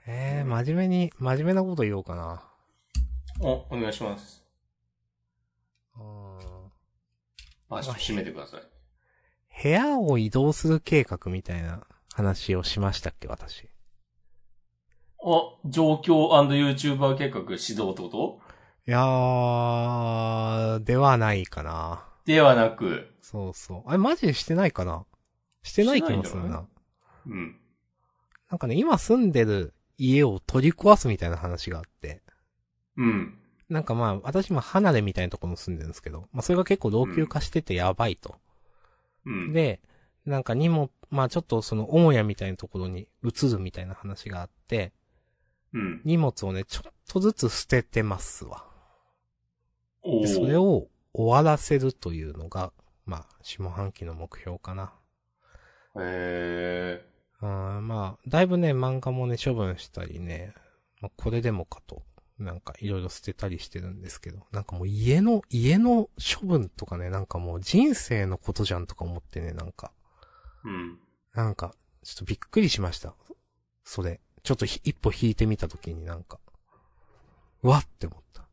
[0.08, 2.44] えー、真面目に、真面目なこと言おうかな。
[3.40, 4.46] お、お願いします。
[5.96, 6.70] あー
[7.70, 8.62] あ、ちょっと閉めてください。
[9.64, 13.68] 部屋を移動する計画みたいな話をしましたっけ、私。
[15.28, 18.40] あ、状況 &YouTuber 計画指導ってこと？
[18.88, 22.06] いやー、ではないかな。
[22.26, 23.84] ではなく、そうそう。
[23.88, 25.06] あれ、マジでしてないかな？
[25.64, 26.50] してない気もするな。
[26.50, 26.68] ないん
[27.32, 27.60] うん。
[28.52, 32.22] なんかね、今住んでる家を取り壊すみたいな話があって。
[32.96, 33.40] うん。
[33.68, 38.36] なんかまあ、私も離れみたいなところに住んでるんですけど、まあそれが結構老朽化しててやばいと。
[39.26, 39.54] うん。
[39.54, 39.82] で、
[40.28, 44.94] なんかにも、まあちょっとその母屋みたいなところに移るみたいな話があって、
[45.76, 46.02] うん。
[46.06, 48.66] 荷物をね、ちょっとずつ捨ててますわ。
[50.26, 52.72] それを終わらせるというのが、
[53.06, 54.94] まあ、下半期の目標かな。
[56.00, 57.06] へ
[57.42, 60.54] うん、まあ、だいぶね、漫画もね、処分したりね、
[61.02, 62.04] まあ、これでもかと、
[62.40, 66.10] なんかいろいろ捨てたりしてるんですけど、なんかもう家の、家の
[66.40, 70.70] 処分とかね、なんかもう人生のことじゃんとか思ってね、なんか、ー。
[70.70, 71.00] うん。
[71.34, 73.14] なんか、ちょっとびっくりしました。
[73.84, 74.22] それ。
[74.46, 76.40] ちょっとひ一歩引いてみたときになんか、
[77.64, 78.44] うわって思った。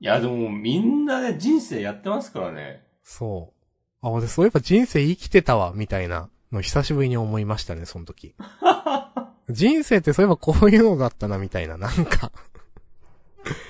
[0.00, 2.82] いや、でもみんなね、人生やってますからね。
[3.02, 3.58] そう。
[4.00, 8.34] あ、俺そういえば人生生きてたわ、みたいなの久しぶりに思いましたね、その時。
[9.50, 12.32] 人生ってそういえばこういうのだったな、みたいな、なんか、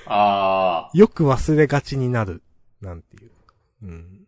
[0.06, 2.42] あよく忘れがちになる、
[2.80, 3.30] なんていう。
[3.82, 4.26] うん。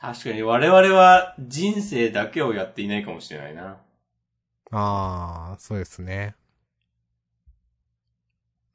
[0.00, 0.12] あ。
[0.12, 3.78] 確かに我々は人生だけをやっていないかもしれないな。
[4.74, 6.34] あー、そうですね。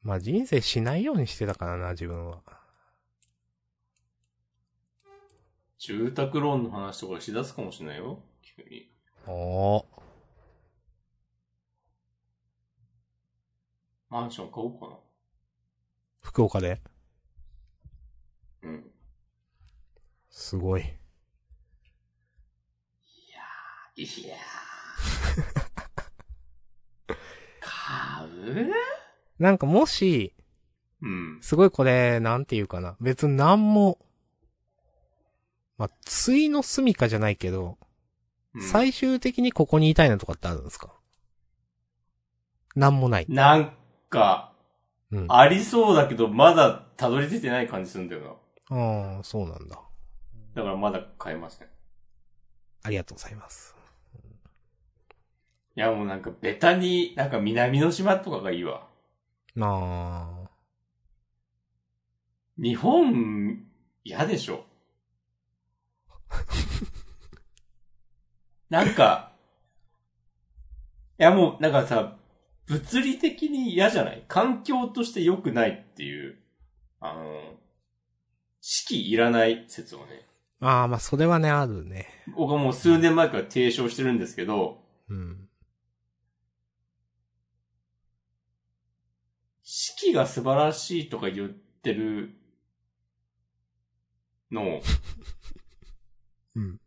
[0.04, 2.42] まあ人生しないようにしてたからな、自分は。
[5.80, 8.24] 住宅ローンの話とかしだすかもしれないよ。
[8.42, 8.92] 急に。
[9.26, 9.86] おー。
[14.10, 15.00] マンション買おうか
[16.22, 16.80] 福岡で？
[18.62, 18.70] な。
[18.70, 18.92] うん。
[20.30, 20.82] すごい。
[20.82, 20.86] い
[23.32, 25.64] やー。
[28.42, 28.74] 買う
[29.40, 30.34] なんかもし、
[31.02, 31.40] うん。
[31.42, 32.98] すごいこれ、なんていうかな。
[33.00, 34.00] 別になんも、
[35.78, 37.78] まあ、ついの住みかじゃないけど、
[38.56, 40.92] うん最終的にここにいたいなとかってあるんですか？
[42.76, 43.28] なんもない。
[43.30, 43.74] なん
[44.10, 44.52] か、
[45.12, 45.26] うん。
[45.30, 48.40] ありそうだけど、まだたどり着いてない感じするんだよ
[48.72, 48.78] な。
[49.16, 49.80] ああ、そうなんだ。
[50.56, 51.68] だからまだ買えません。
[52.82, 53.77] ありがとうございます。
[55.78, 58.88] いやもうなんかベタに、なんか南の島とかがいいわ。
[59.56, 59.68] な
[60.46, 60.50] あ。
[62.58, 63.64] 日本、
[64.04, 64.66] 嫌でしょ。
[68.70, 69.34] なんか、
[71.20, 72.18] いやもう、なんかさ、
[72.66, 74.26] 物理的に嫌じゃない？
[74.28, 76.38] 環境として良くないっていう、
[77.00, 77.54] あの、
[78.62, 80.28] 四季いらない説をね、
[80.60, 82.08] ああ、まあ、それはね、あるね。
[82.36, 85.47] 僕はもう数年前から提唱してるんですけど、うん。
[89.70, 92.38] 四季が素晴らしいとか言ってる
[94.50, 94.82] のを、
[96.56, 96.80] うん。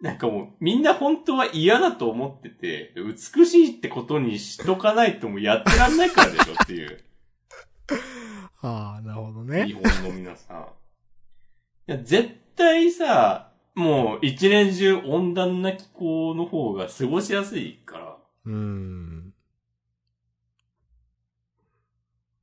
[0.00, 7.00] なんかもう、みんな本当は嫌だと思ってて、美しいってことにしとかないともうやってらんないからでしょっていう。
[8.62, 9.72] ああ、なるほど日ね。
[9.72, 11.90] 本の皆さん。
[11.90, 18.16] いや、絶対さ、もう一年中温暖な気候の方が過ごしやすいから。
[18.44, 19.07] うーん。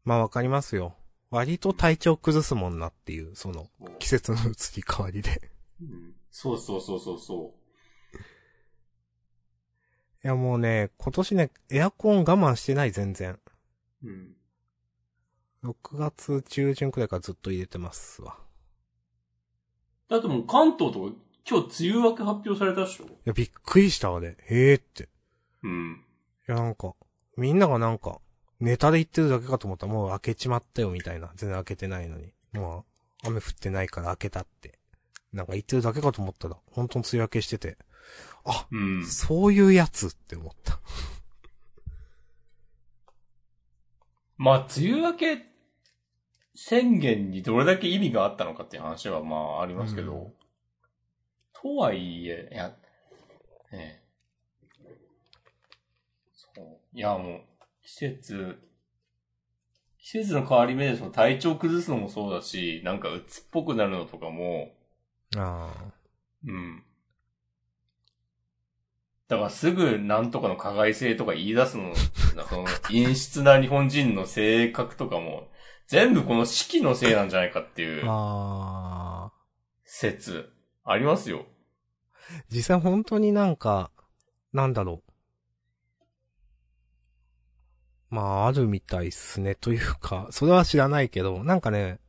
[0.06, 0.96] まあ、わかりますよ。
[1.32, 5.52] 割と体調崩すもんなっていう、その、季節の移り変わりで。
[5.82, 7.56] うんそうそうそうそうそ
[10.24, 13.40] いや、もうね、今年ね、エアコン我慢してない、全然。
[14.04, 14.08] う。
[14.08, 14.36] うん。
[15.64, 18.38] 6月中旬くらいからずっと入れてますわ。
[20.10, 21.16] だってもう関東とか
[21.50, 23.06] 今日梅雨明け発表されたでしょ？
[23.06, 24.36] いや、びっくりしたわね。
[24.42, 25.10] へえって。
[25.64, 26.04] うん。
[26.48, 26.94] いや、なんか、
[27.38, 28.20] みんながなんか、
[28.60, 31.32] ネタで言ってるだけかと思ったらもう開けちまったよみたいな。
[31.36, 32.32] 全然開けてないのに。
[32.54, 32.86] も
[33.24, 34.80] う、雨降ってないから開けたって。
[35.34, 37.78] なんか言ってるだけかと思ったら、本当に梅雨明けしてて。
[38.46, 39.06] あ、うん。
[39.06, 40.80] そういうやつって思った。
[44.38, 45.46] まあ、梅雨明け
[46.56, 50.34] 宣言にどれだけ意味があったのかっていう話はまあありますけど、うん
[51.66, 52.68] とはいえ、いや、
[53.72, 54.02] ねえ。
[56.36, 56.78] そう。
[56.94, 57.42] いや、もう、
[57.86, 58.58] 季節、
[60.00, 64.74] 季節の変わり目でその体調崩すのもそうだし、なんか鬱っぽくなるのとかも、
[65.38, 65.94] あ
[66.46, 66.84] うん。
[69.28, 75.50] だからすぐなんとかの加害性とか言い出すの、その陰湿な日本人の性格とかも、
[75.88, 78.06] 全部この四季のせいなんじゃないかっていあ。
[78.06, 79.32] うああ。
[79.84, 80.52] 説、
[80.84, 81.46] ありますよ。
[82.50, 83.92] 実際本当になんか、
[84.54, 85.05] なんだろう。
[88.16, 89.56] まあ、あるみたいっすね。
[89.56, 92.00] というか、 それは知らないけど、なんかね、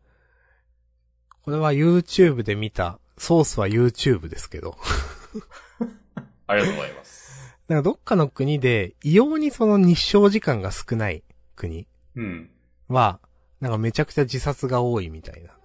[1.42, 4.76] これは YouTube で見た、ソースは YouTube ですけど。
[6.46, 7.56] ありがとうございます。
[7.66, 11.24] なんかどっかの国で、異様にその日照時間が少ない
[11.56, 12.50] 国うん。
[12.88, 13.18] は、
[13.60, 15.56] なんかめちゃくちゃ自殺が多いみたいな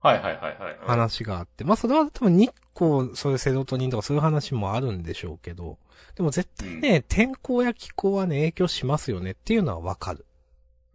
[0.00, 0.78] はいはいはいはい。
[0.86, 1.64] 話があって。
[1.64, 5.78] まあそれは多分日光、そういうセロトニンとかそういう話もあるんでしょうけど、
[6.14, 10.24] でも絶対ね、天候や気候はね、影響しますよねっていうのはわかる。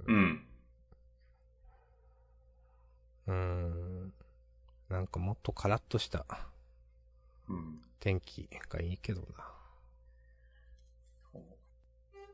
[0.08, 0.44] うん。
[3.28, 4.14] うーん。
[4.90, 6.26] なんかもっとカラッとした
[7.48, 7.82] うん。
[8.00, 9.52] 天気がいいけどな。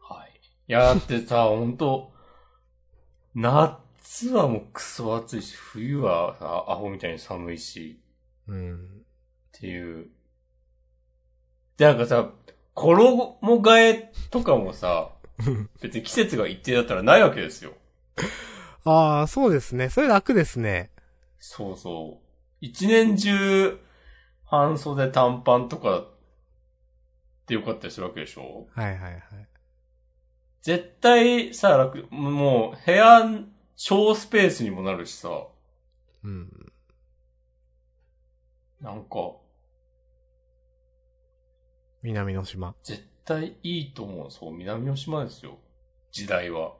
[0.01, 0.39] はい。
[0.67, 2.11] いや、だってさ、ほんと、
[3.35, 7.99] 夏はもうクソ暑いし、冬はさ、アホみたいに寒いし、
[8.47, 8.75] うん。
[8.75, 8.79] っ
[9.51, 10.09] ていう。
[11.77, 12.31] で、なんかさ、
[12.79, 15.09] 衣替えとかもさ、
[15.81, 17.73] 別に季節が一定だったらないわけですよ。
[18.85, 19.89] ああ、そうですね。
[19.89, 20.91] それ楽ですね。
[21.39, 22.25] そうそう。
[22.61, 23.79] 一年中、
[24.45, 26.07] 半袖短パンとか、っ
[27.47, 28.67] てよかったりするわけでしょ？
[28.73, 29.21] はいはいはい。
[30.61, 33.23] 絶対さ、楽、もう、部屋、
[33.75, 35.47] 小スペースにもなるしさ、
[36.23, 36.71] うん。
[38.81, 39.33] なんか、
[42.07, 42.73] 南の島。
[42.83, 44.31] 絶対いいと思う。
[44.31, 45.57] そう、南の島ですよ。
[46.09, 46.71] 時代は。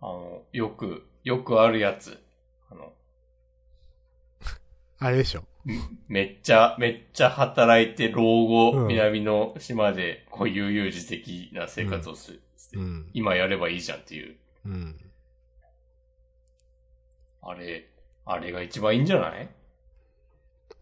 [0.00, 2.18] あの、よく、よくあるやつ。
[2.70, 2.94] あの、
[5.00, 5.44] あれでしょ。
[6.08, 12.42] めっちゃ、めっちゃ働いて老後、うん南の島で、こう悠々自適な生活をする。
[12.72, 13.10] うん。
[13.12, 14.38] 今やればいいじゃんっていう。
[14.64, 15.07] うん。
[17.42, 17.88] あれ、
[18.24, 19.48] あれが一番いいんじゃない？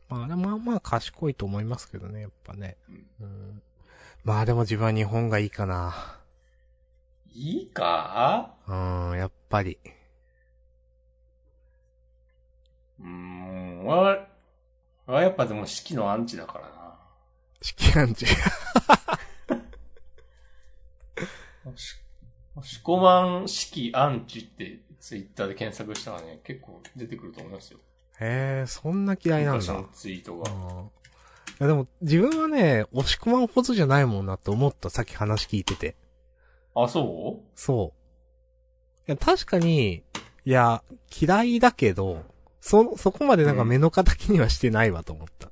[0.08, 2.76] まあ、でもまあまあ賢いと思いますけどね、やっぱね。
[3.20, 3.62] うん。
[4.24, 5.94] まあでも自分は日本がいいかな。
[7.32, 8.54] いいか？
[8.66, 8.74] う
[9.14, 9.78] ん、やっぱり。
[12.98, 14.26] うーん、わ、
[15.06, 16.98] わやっぱでも四季のアンチだからな。
[17.60, 18.26] 式アンチ。
[18.26, 18.36] し
[22.54, 27.78] 押し込まん式アンチってツイッターで検索したらね、結構出てくると思いますよ。
[28.20, 29.84] へえ、そんな嫌いなんだ。
[29.92, 30.50] ツイートが。
[30.50, 30.90] うん
[31.58, 35.96] いやでも、自分はね、押し込まんほどじゃないもんなって思った、さっき話聞いてて。
[36.74, 37.94] あ、そそ
[39.06, 39.10] う。
[39.10, 40.02] いや、確かに、
[40.44, 40.82] いや、
[41.18, 42.24] 嫌いだけど、
[42.60, 45.50] そ、そこまでなんか目の敵にはしてないわと思った。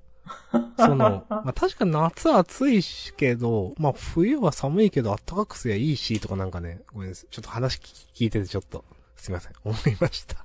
[0.76, 7.28] その、 まあ、確かに夏暑いしけど、まあ、冬は寒いけど暖かくすりゃいいし、とかなんかね、ごめんなさい。
[7.30, 8.84] ちょっと話聞いててちょっと、
[9.16, 9.52] すいません。
[9.64, 10.44] 思いました。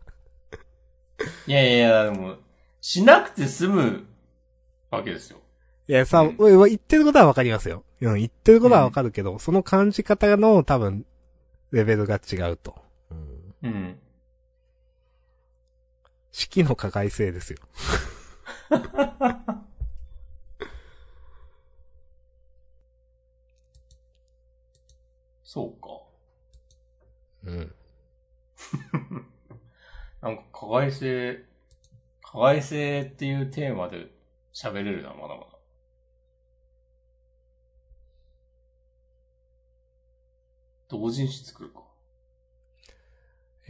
[1.47, 2.37] ういやいやでも、
[2.81, 4.05] しなくて済む
[4.89, 5.39] わけですよ。
[5.87, 7.83] いや、さ、うん言ってることはわかりますよ。
[8.01, 11.05] うん、言ってることはわかるけど、その感じ方の多分、
[11.71, 12.75] レベルが違うと。
[13.11, 13.55] うん。
[13.63, 13.99] うん。
[16.31, 17.59] 式の加害性ですよ。
[25.43, 25.87] そうか。
[27.45, 27.73] うん。
[30.21, 31.45] なんか、加害性、
[32.21, 34.11] 加害性っていうテーマで
[34.53, 35.59] 喋れるな、まだまだ。
[40.89, 41.88] 同人誌作るか。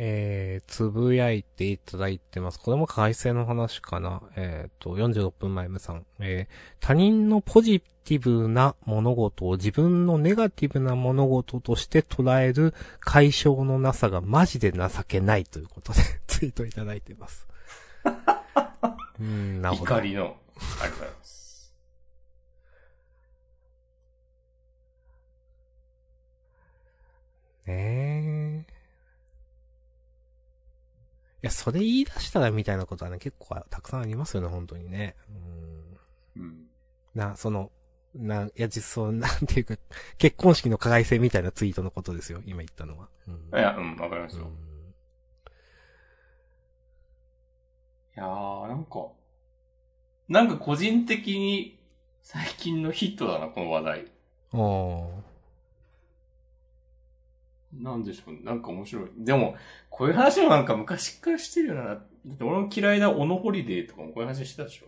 [0.01, 2.59] えー、つぶやいていただいてます。
[2.59, 4.21] これも改正の話かな。
[4.37, 6.05] えっ、と、46分前無さん。
[6.19, 17.45] えー、他人のポジティブな物事を自分のネガティブな物事として捉える解消のなさがマジで情けないということで ツイートいただいてます。
[19.19, 19.95] うん、なるほど。
[19.95, 20.23] 怒りの。
[20.23, 21.73] ありがとうございます。
[27.67, 28.48] ねえ。
[31.41, 35.15] いや、それ言い出したらみたいなことはね、結構たくさんありますよね、本当にね。
[36.35, 36.43] うん。
[36.43, 36.65] うん。
[37.15, 37.71] な、その、
[38.13, 39.77] な、いや、実装、 なんていうか、
[40.17, 43.09] 結婚式の加害性みたいなツイートのことですよ、今言ったのは。
[43.27, 43.57] うん。
[43.57, 44.45] いや、うん、わかりますよ。
[44.45, 44.69] うん
[48.17, 49.07] いやー、なんか、
[50.27, 51.79] なんか個人的に
[52.21, 54.05] 最近のヒットだな、この話題。
[54.51, 55.28] おー
[57.73, 59.09] なんでしょう、なんか面白い。
[59.17, 59.55] でも、
[59.89, 61.83] こういう話もなんか昔からしてるよな。
[61.85, 61.99] だっ
[62.37, 64.85] て俺の嫌いなオノホリデーとかもこういう話してたでしょ。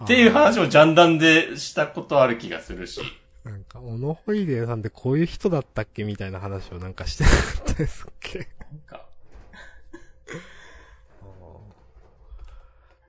[0.04, 3.00] っていう話を雑談でしたことある気がするし。
[3.42, 8.38] なんか、小野ホリデーさんってこういう人だったっけみたいな話をなんかしてなかったですっけ？
[8.38, 8.48] なん
[8.86, 9.06] か、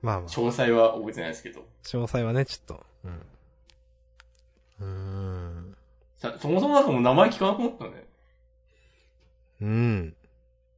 [0.02, 1.60] まあまあ、詳細は覚えてないですけど。
[1.84, 3.22] 詳細はね、ちょっと、うん。
[4.80, 5.45] うーん。
[6.16, 8.06] さそもそもなんかもう名前聞かなくなったね。
[9.60, 10.16] うん。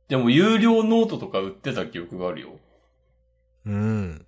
[0.08, 2.58] でも有料ノートとか売ってた記憶があるよ。
[3.66, 4.26] うん。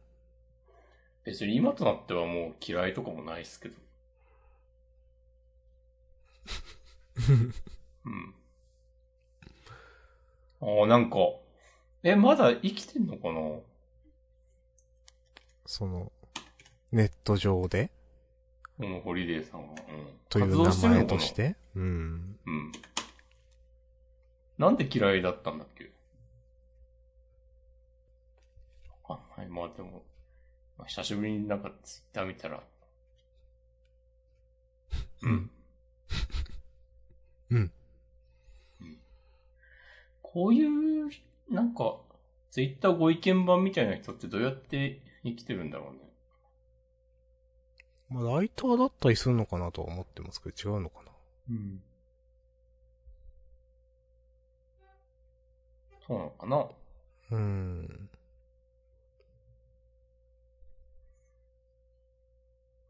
[1.24, 3.74] 別に今となってはもう嫌いとかもないですけど。
[8.06, 8.34] うん。
[10.62, 11.16] ああ、なんか、
[12.02, 13.60] え、まだ生きてんのかな？
[15.66, 16.12] その、
[16.92, 17.90] ネット上で？
[18.80, 19.68] このホリデーさんは。
[19.68, 19.74] うん。
[20.30, 21.54] という名前として？
[21.76, 21.82] うん。
[22.46, 22.72] うん。
[24.56, 25.92] なんで嫌いだったんだっけ？
[29.06, 29.48] わかんない。
[29.48, 30.02] まあでも、
[30.78, 32.62] まあ、久しぶりになんかツイッター見たら。
[35.24, 35.50] うん。
[37.50, 37.70] うん。
[40.22, 41.10] こういう、
[41.50, 41.98] なんか、
[42.50, 46.09] ツイッターご意見版みたいな人ってどうやって生きてるんだろうね。
[48.10, 51.12] まあ、ライターだったりするのかなとは思ってますけど、違うのかな？
[51.50, 51.80] うん。
[56.06, 56.56] そうなのかな？
[56.56, 58.10] うーん。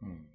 [0.03, 0.27] うん。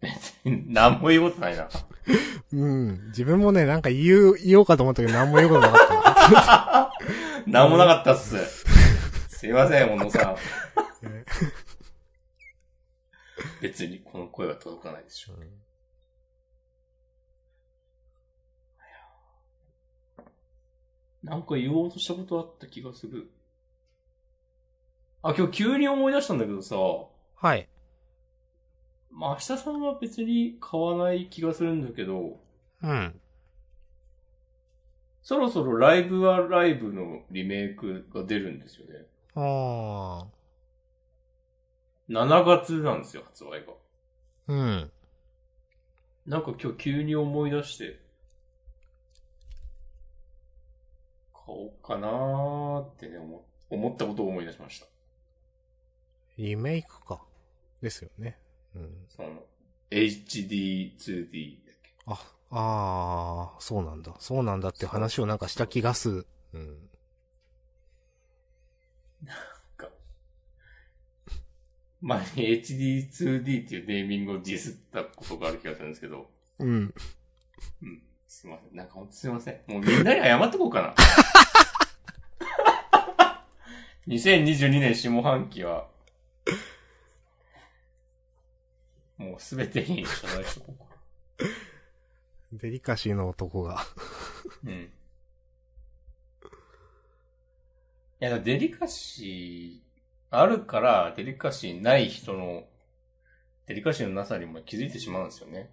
[0.00, 1.68] 別に、何も言うことないな。
[2.54, 3.06] うん。
[3.08, 6.92] 自分もね、なんか言う、言おうかと思ったけど、何も言うことなかった。
[7.46, 8.36] 何もなかったっす。
[9.28, 10.36] すいません、小野さん。
[11.02, 11.24] え
[13.60, 15.32] 別にこの声は届かないでしょ。
[21.24, 23.30] なんか言おうとしたことあった気がする。
[25.22, 26.76] あ、今日急に思い出したんだけどさ、
[27.36, 27.68] はい。
[29.10, 32.43] まあ、明日さんは別に買わない気がするんだけど、
[32.84, 33.20] うん。
[35.22, 39.06] そろそろライブはライブのリメイクが出るんですよね。
[39.36, 40.26] あ
[42.10, 43.72] 7月なんですよ、発売が。
[43.72, 43.74] あ。
[44.48, 44.90] うん。
[46.26, 48.00] なんか今日急に思い出して、
[51.32, 54.86] 買おうかなーってね、思思ったことを思い出しました。
[56.36, 57.22] リメイクか。
[57.80, 58.38] ですよね。
[58.74, 59.06] うん。
[59.08, 59.42] その、
[59.90, 62.18] HD2D だっけあ、
[62.56, 64.14] あー、そうなんだ。
[64.20, 66.26] そうなんだって話をなんかした気がする。
[66.52, 66.88] うん。
[69.76, 69.88] か。
[72.00, 76.30] 前に HD2D っていうネーミングをディスったことがある気がするんですけど、
[76.60, 76.94] うん。
[77.82, 78.02] うん。
[78.28, 78.76] すいません。
[78.76, 79.60] なんかほんとすいません。
[79.66, 80.94] もうみんなに謝っとこうかな。
[84.06, 85.88] 2022年下半期は、
[89.16, 90.84] もうすべてに謝罪しとこうか
[92.54, 93.84] デリカシーの男が。
[94.62, 94.72] な。
[94.72, 94.78] うん。
[94.82, 94.88] い
[98.20, 102.64] や、デリカシーあるから、デリカシーない人の、
[103.66, 105.70] デリカシーのなさにも気づいてしまうんですよね。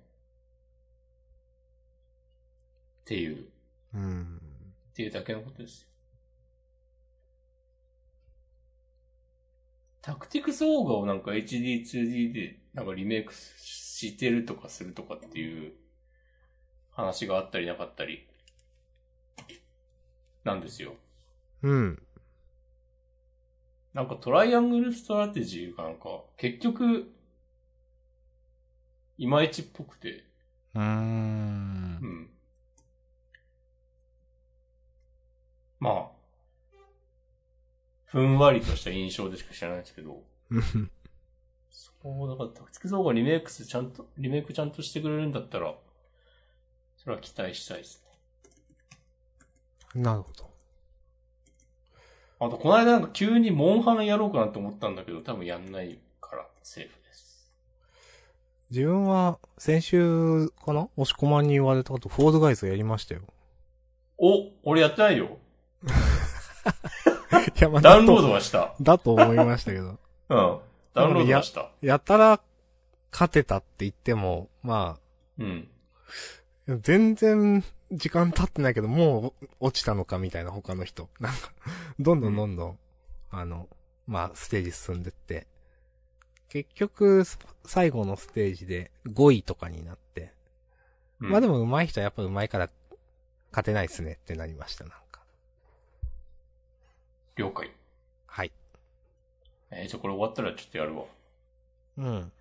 [3.01, 3.47] っていう、
[3.93, 4.41] うん。
[4.91, 5.87] っていうだけのことですよ。
[10.01, 15.73] タクティクスオーガをなんか HD2D でなんかリメイクしてるとかするとかっていう
[16.91, 18.27] 話があったりなかったり
[20.43, 20.93] なんですよ。
[21.63, 22.01] うん。
[23.93, 27.11] なんかトライアングルストラテジーがなんか結局
[29.17, 30.23] いまいちっぽくて、
[30.73, 32.07] うーんう。
[32.07, 32.29] ん。
[35.79, 36.07] まあ、
[38.05, 40.91] ふんわりとした印象でしか知らないですけど、うん
[41.69, 45.73] そう、だから、タクティクスオーガリメイクスちゃんと、リメイクちゃんとしてくれるんだったら、
[47.03, 47.99] それは期待したいです
[49.95, 50.03] ね。
[50.03, 50.51] なるほど。
[52.39, 57.51] あと、この間なんか急にモンハンやろうかなと思ったんだけど、多分やんないからセーフです。
[58.69, 63.21] 自分は、先週かな押し込まんに言われたこと、フォードガイズやりましたよ。
[64.19, 65.39] お俺やってないよ。
[67.57, 68.75] いや、まあダウンロードはした。
[68.79, 69.97] だと思いましたけど。
[70.29, 70.59] うん。
[70.93, 71.71] ダウンロードはした。
[71.81, 72.39] やたら、
[73.11, 74.99] 勝てたって言っても、ま
[75.39, 75.67] うん。
[76.73, 81.09] あ、全然、時間経ってないけど、もう、落ちたのかみたいな他の人。
[81.19, 81.51] なんか、
[81.99, 82.79] どんどんどんどん、
[83.29, 83.67] あの、
[84.07, 85.47] まあ、ステージ進んでって。
[86.49, 87.23] 結局、
[87.65, 90.33] 最後のステージで5位とかになって。
[91.19, 91.65] まあでも。
[91.65, 92.69] も上手い人はやっぱ上手いから、
[93.51, 95.21] 勝てないっすねってなりました、なんか。
[97.35, 97.71] 了解。
[98.25, 98.51] はい。
[99.69, 101.05] えー、じゃあこれ終わったらちょっとやるわ。
[101.97, 102.31] うん。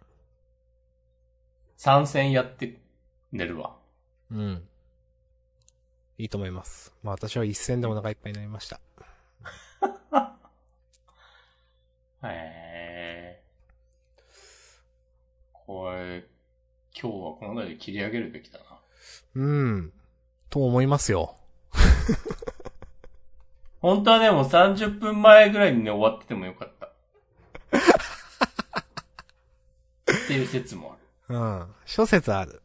[1.77, 2.81] 参戦やって、
[3.33, 3.80] 寝るわ。
[4.33, 4.63] うん。
[6.19, 6.93] いいと思います。
[7.03, 8.81] まあ私は一戦でお腹いっぱいになりました。
[12.23, 13.43] へえ。
[15.53, 16.27] これ、
[16.93, 18.65] 今日はこの辺りで切り上げるべきだな。
[19.37, 19.93] うん。
[20.51, 21.35] と思いますよ。
[23.81, 26.87] 本当はね、もう30分前ぐらいにね、終わっててもよかった。
[30.13, 31.39] っていう説もある。
[31.39, 31.75] うん。
[31.87, 32.61] 諸説ある。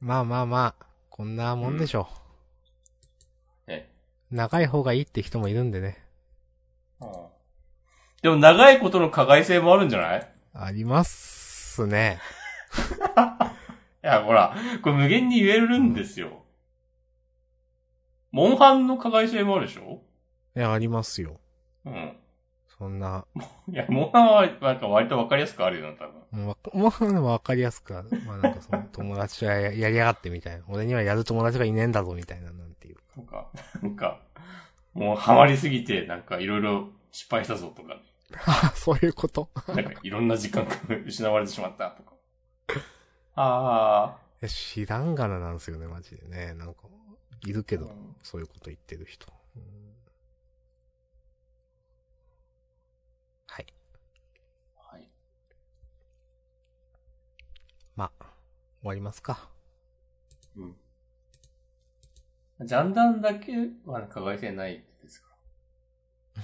[0.00, 2.08] まあまあまあ、こんなもんでしょ
[3.66, 3.90] ね。
[4.32, 4.34] う。
[4.34, 5.98] 長い方がいいって人もいるんでね。
[7.00, 7.08] うん
[8.22, 10.30] でも長いことの加害性もあるんじゃない？
[10.52, 12.18] ありますね。
[14.04, 16.44] いや、ほら、これ無限に言えるんですよ。
[18.30, 20.02] モンハンの加害性もあるでしょ？
[20.54, 21.40] いや、ありますよ。
[21.86, 22.19] うん。
[22.80, 23.26] そんな、
[23.70, 26.44] いや、モンハンは、なんか割とわかりやすくあるよな、多分。
[26.46, 28.08] もうわ、もうわかりやすくある。
[28.26, 30.64] まあなんかその 友達はややりやがってみたいな。
[30.66, 32.96] 俺にはやる友達がいねえんだぞみたいな、なんていう。
[33.16, 33.50] なんか、
[33.82, 34.22] なんか、
[34.94, 38.00] もうハマりすぎて、なんかいろいろ失敗したぞとか、
[38.46, 39.50] あ そういうこと？
[39.68, 40.74] なんかいろんな時間が
[41.04, 42.14] 失われてしまったとか。
[43.36, 46.54] あいや知らんがななんですよね、マジでね。
[46.54, 46.84] なんか、
[47.44, 47.78] いるけあ。
[47.78, 49.26] ど、そういうこと言ってる人。
[49.56, 49.62] うん
[53.52, 53.66] はい。
[54.76, 55.10] はい。
[58.00, 58.24] まあ、
[58.80, 59.50] 終わりますか。
[60.56, 60.74] うん。
[62.66, 63.52] ジャンダンだけ
[63.84, 65.28] は加害性ないですか？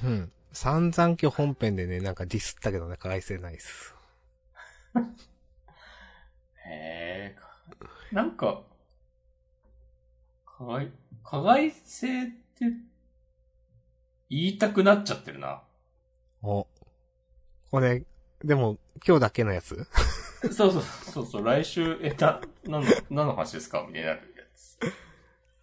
[0.04, 0.30] うん。
[0.52, 3.94] 散々今日本編でね、なんかディスったけどね、加害性ないっす。
[6.66, 7.36] へえ。
[8.12, 8.62] なんか、
[10.44, 10.92] 加害、
[11.24, 12.66] 加害性って、
[14.28, 15.62] 言いたくなっちゃってるな。
[16.42, 16.66] お。
[17.70, 18.04] これ、
[18.44, 18.76] でも、
[19.06, 19.86] 今日だけのやつ？
[20.52, 24.78] そうそうそうそう、来週、え、な、何の、何の話ですかみたいになるやつ。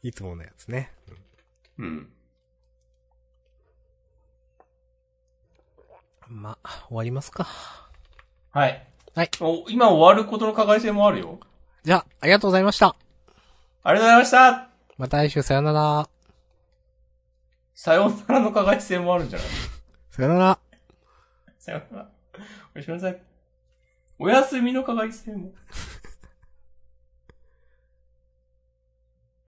[0.02, 0.92] いつものやつね。
[1.78, 2.10] うん。
[6.28, 7.48] まあ、終わりますか。
[8.52, 8.88] はい。
[9.16, 9.30] はい。
[9.40, 11.40] お、今終わることの加害性もあるよ。
[11.84, 12.96] じゃあ、ありがとうございました。
[13.84, 16.10] ありがとうございましたまた来週さよなら。
[17.76, 19.48] さよならの加害性もあるんじゃない
[20.12, 20.60] さよなら。
[21.60, 22.10] さよなら。
[22.76, 23.33] おやすみなさい。
[24.24, 25.52] お休みの加害性も。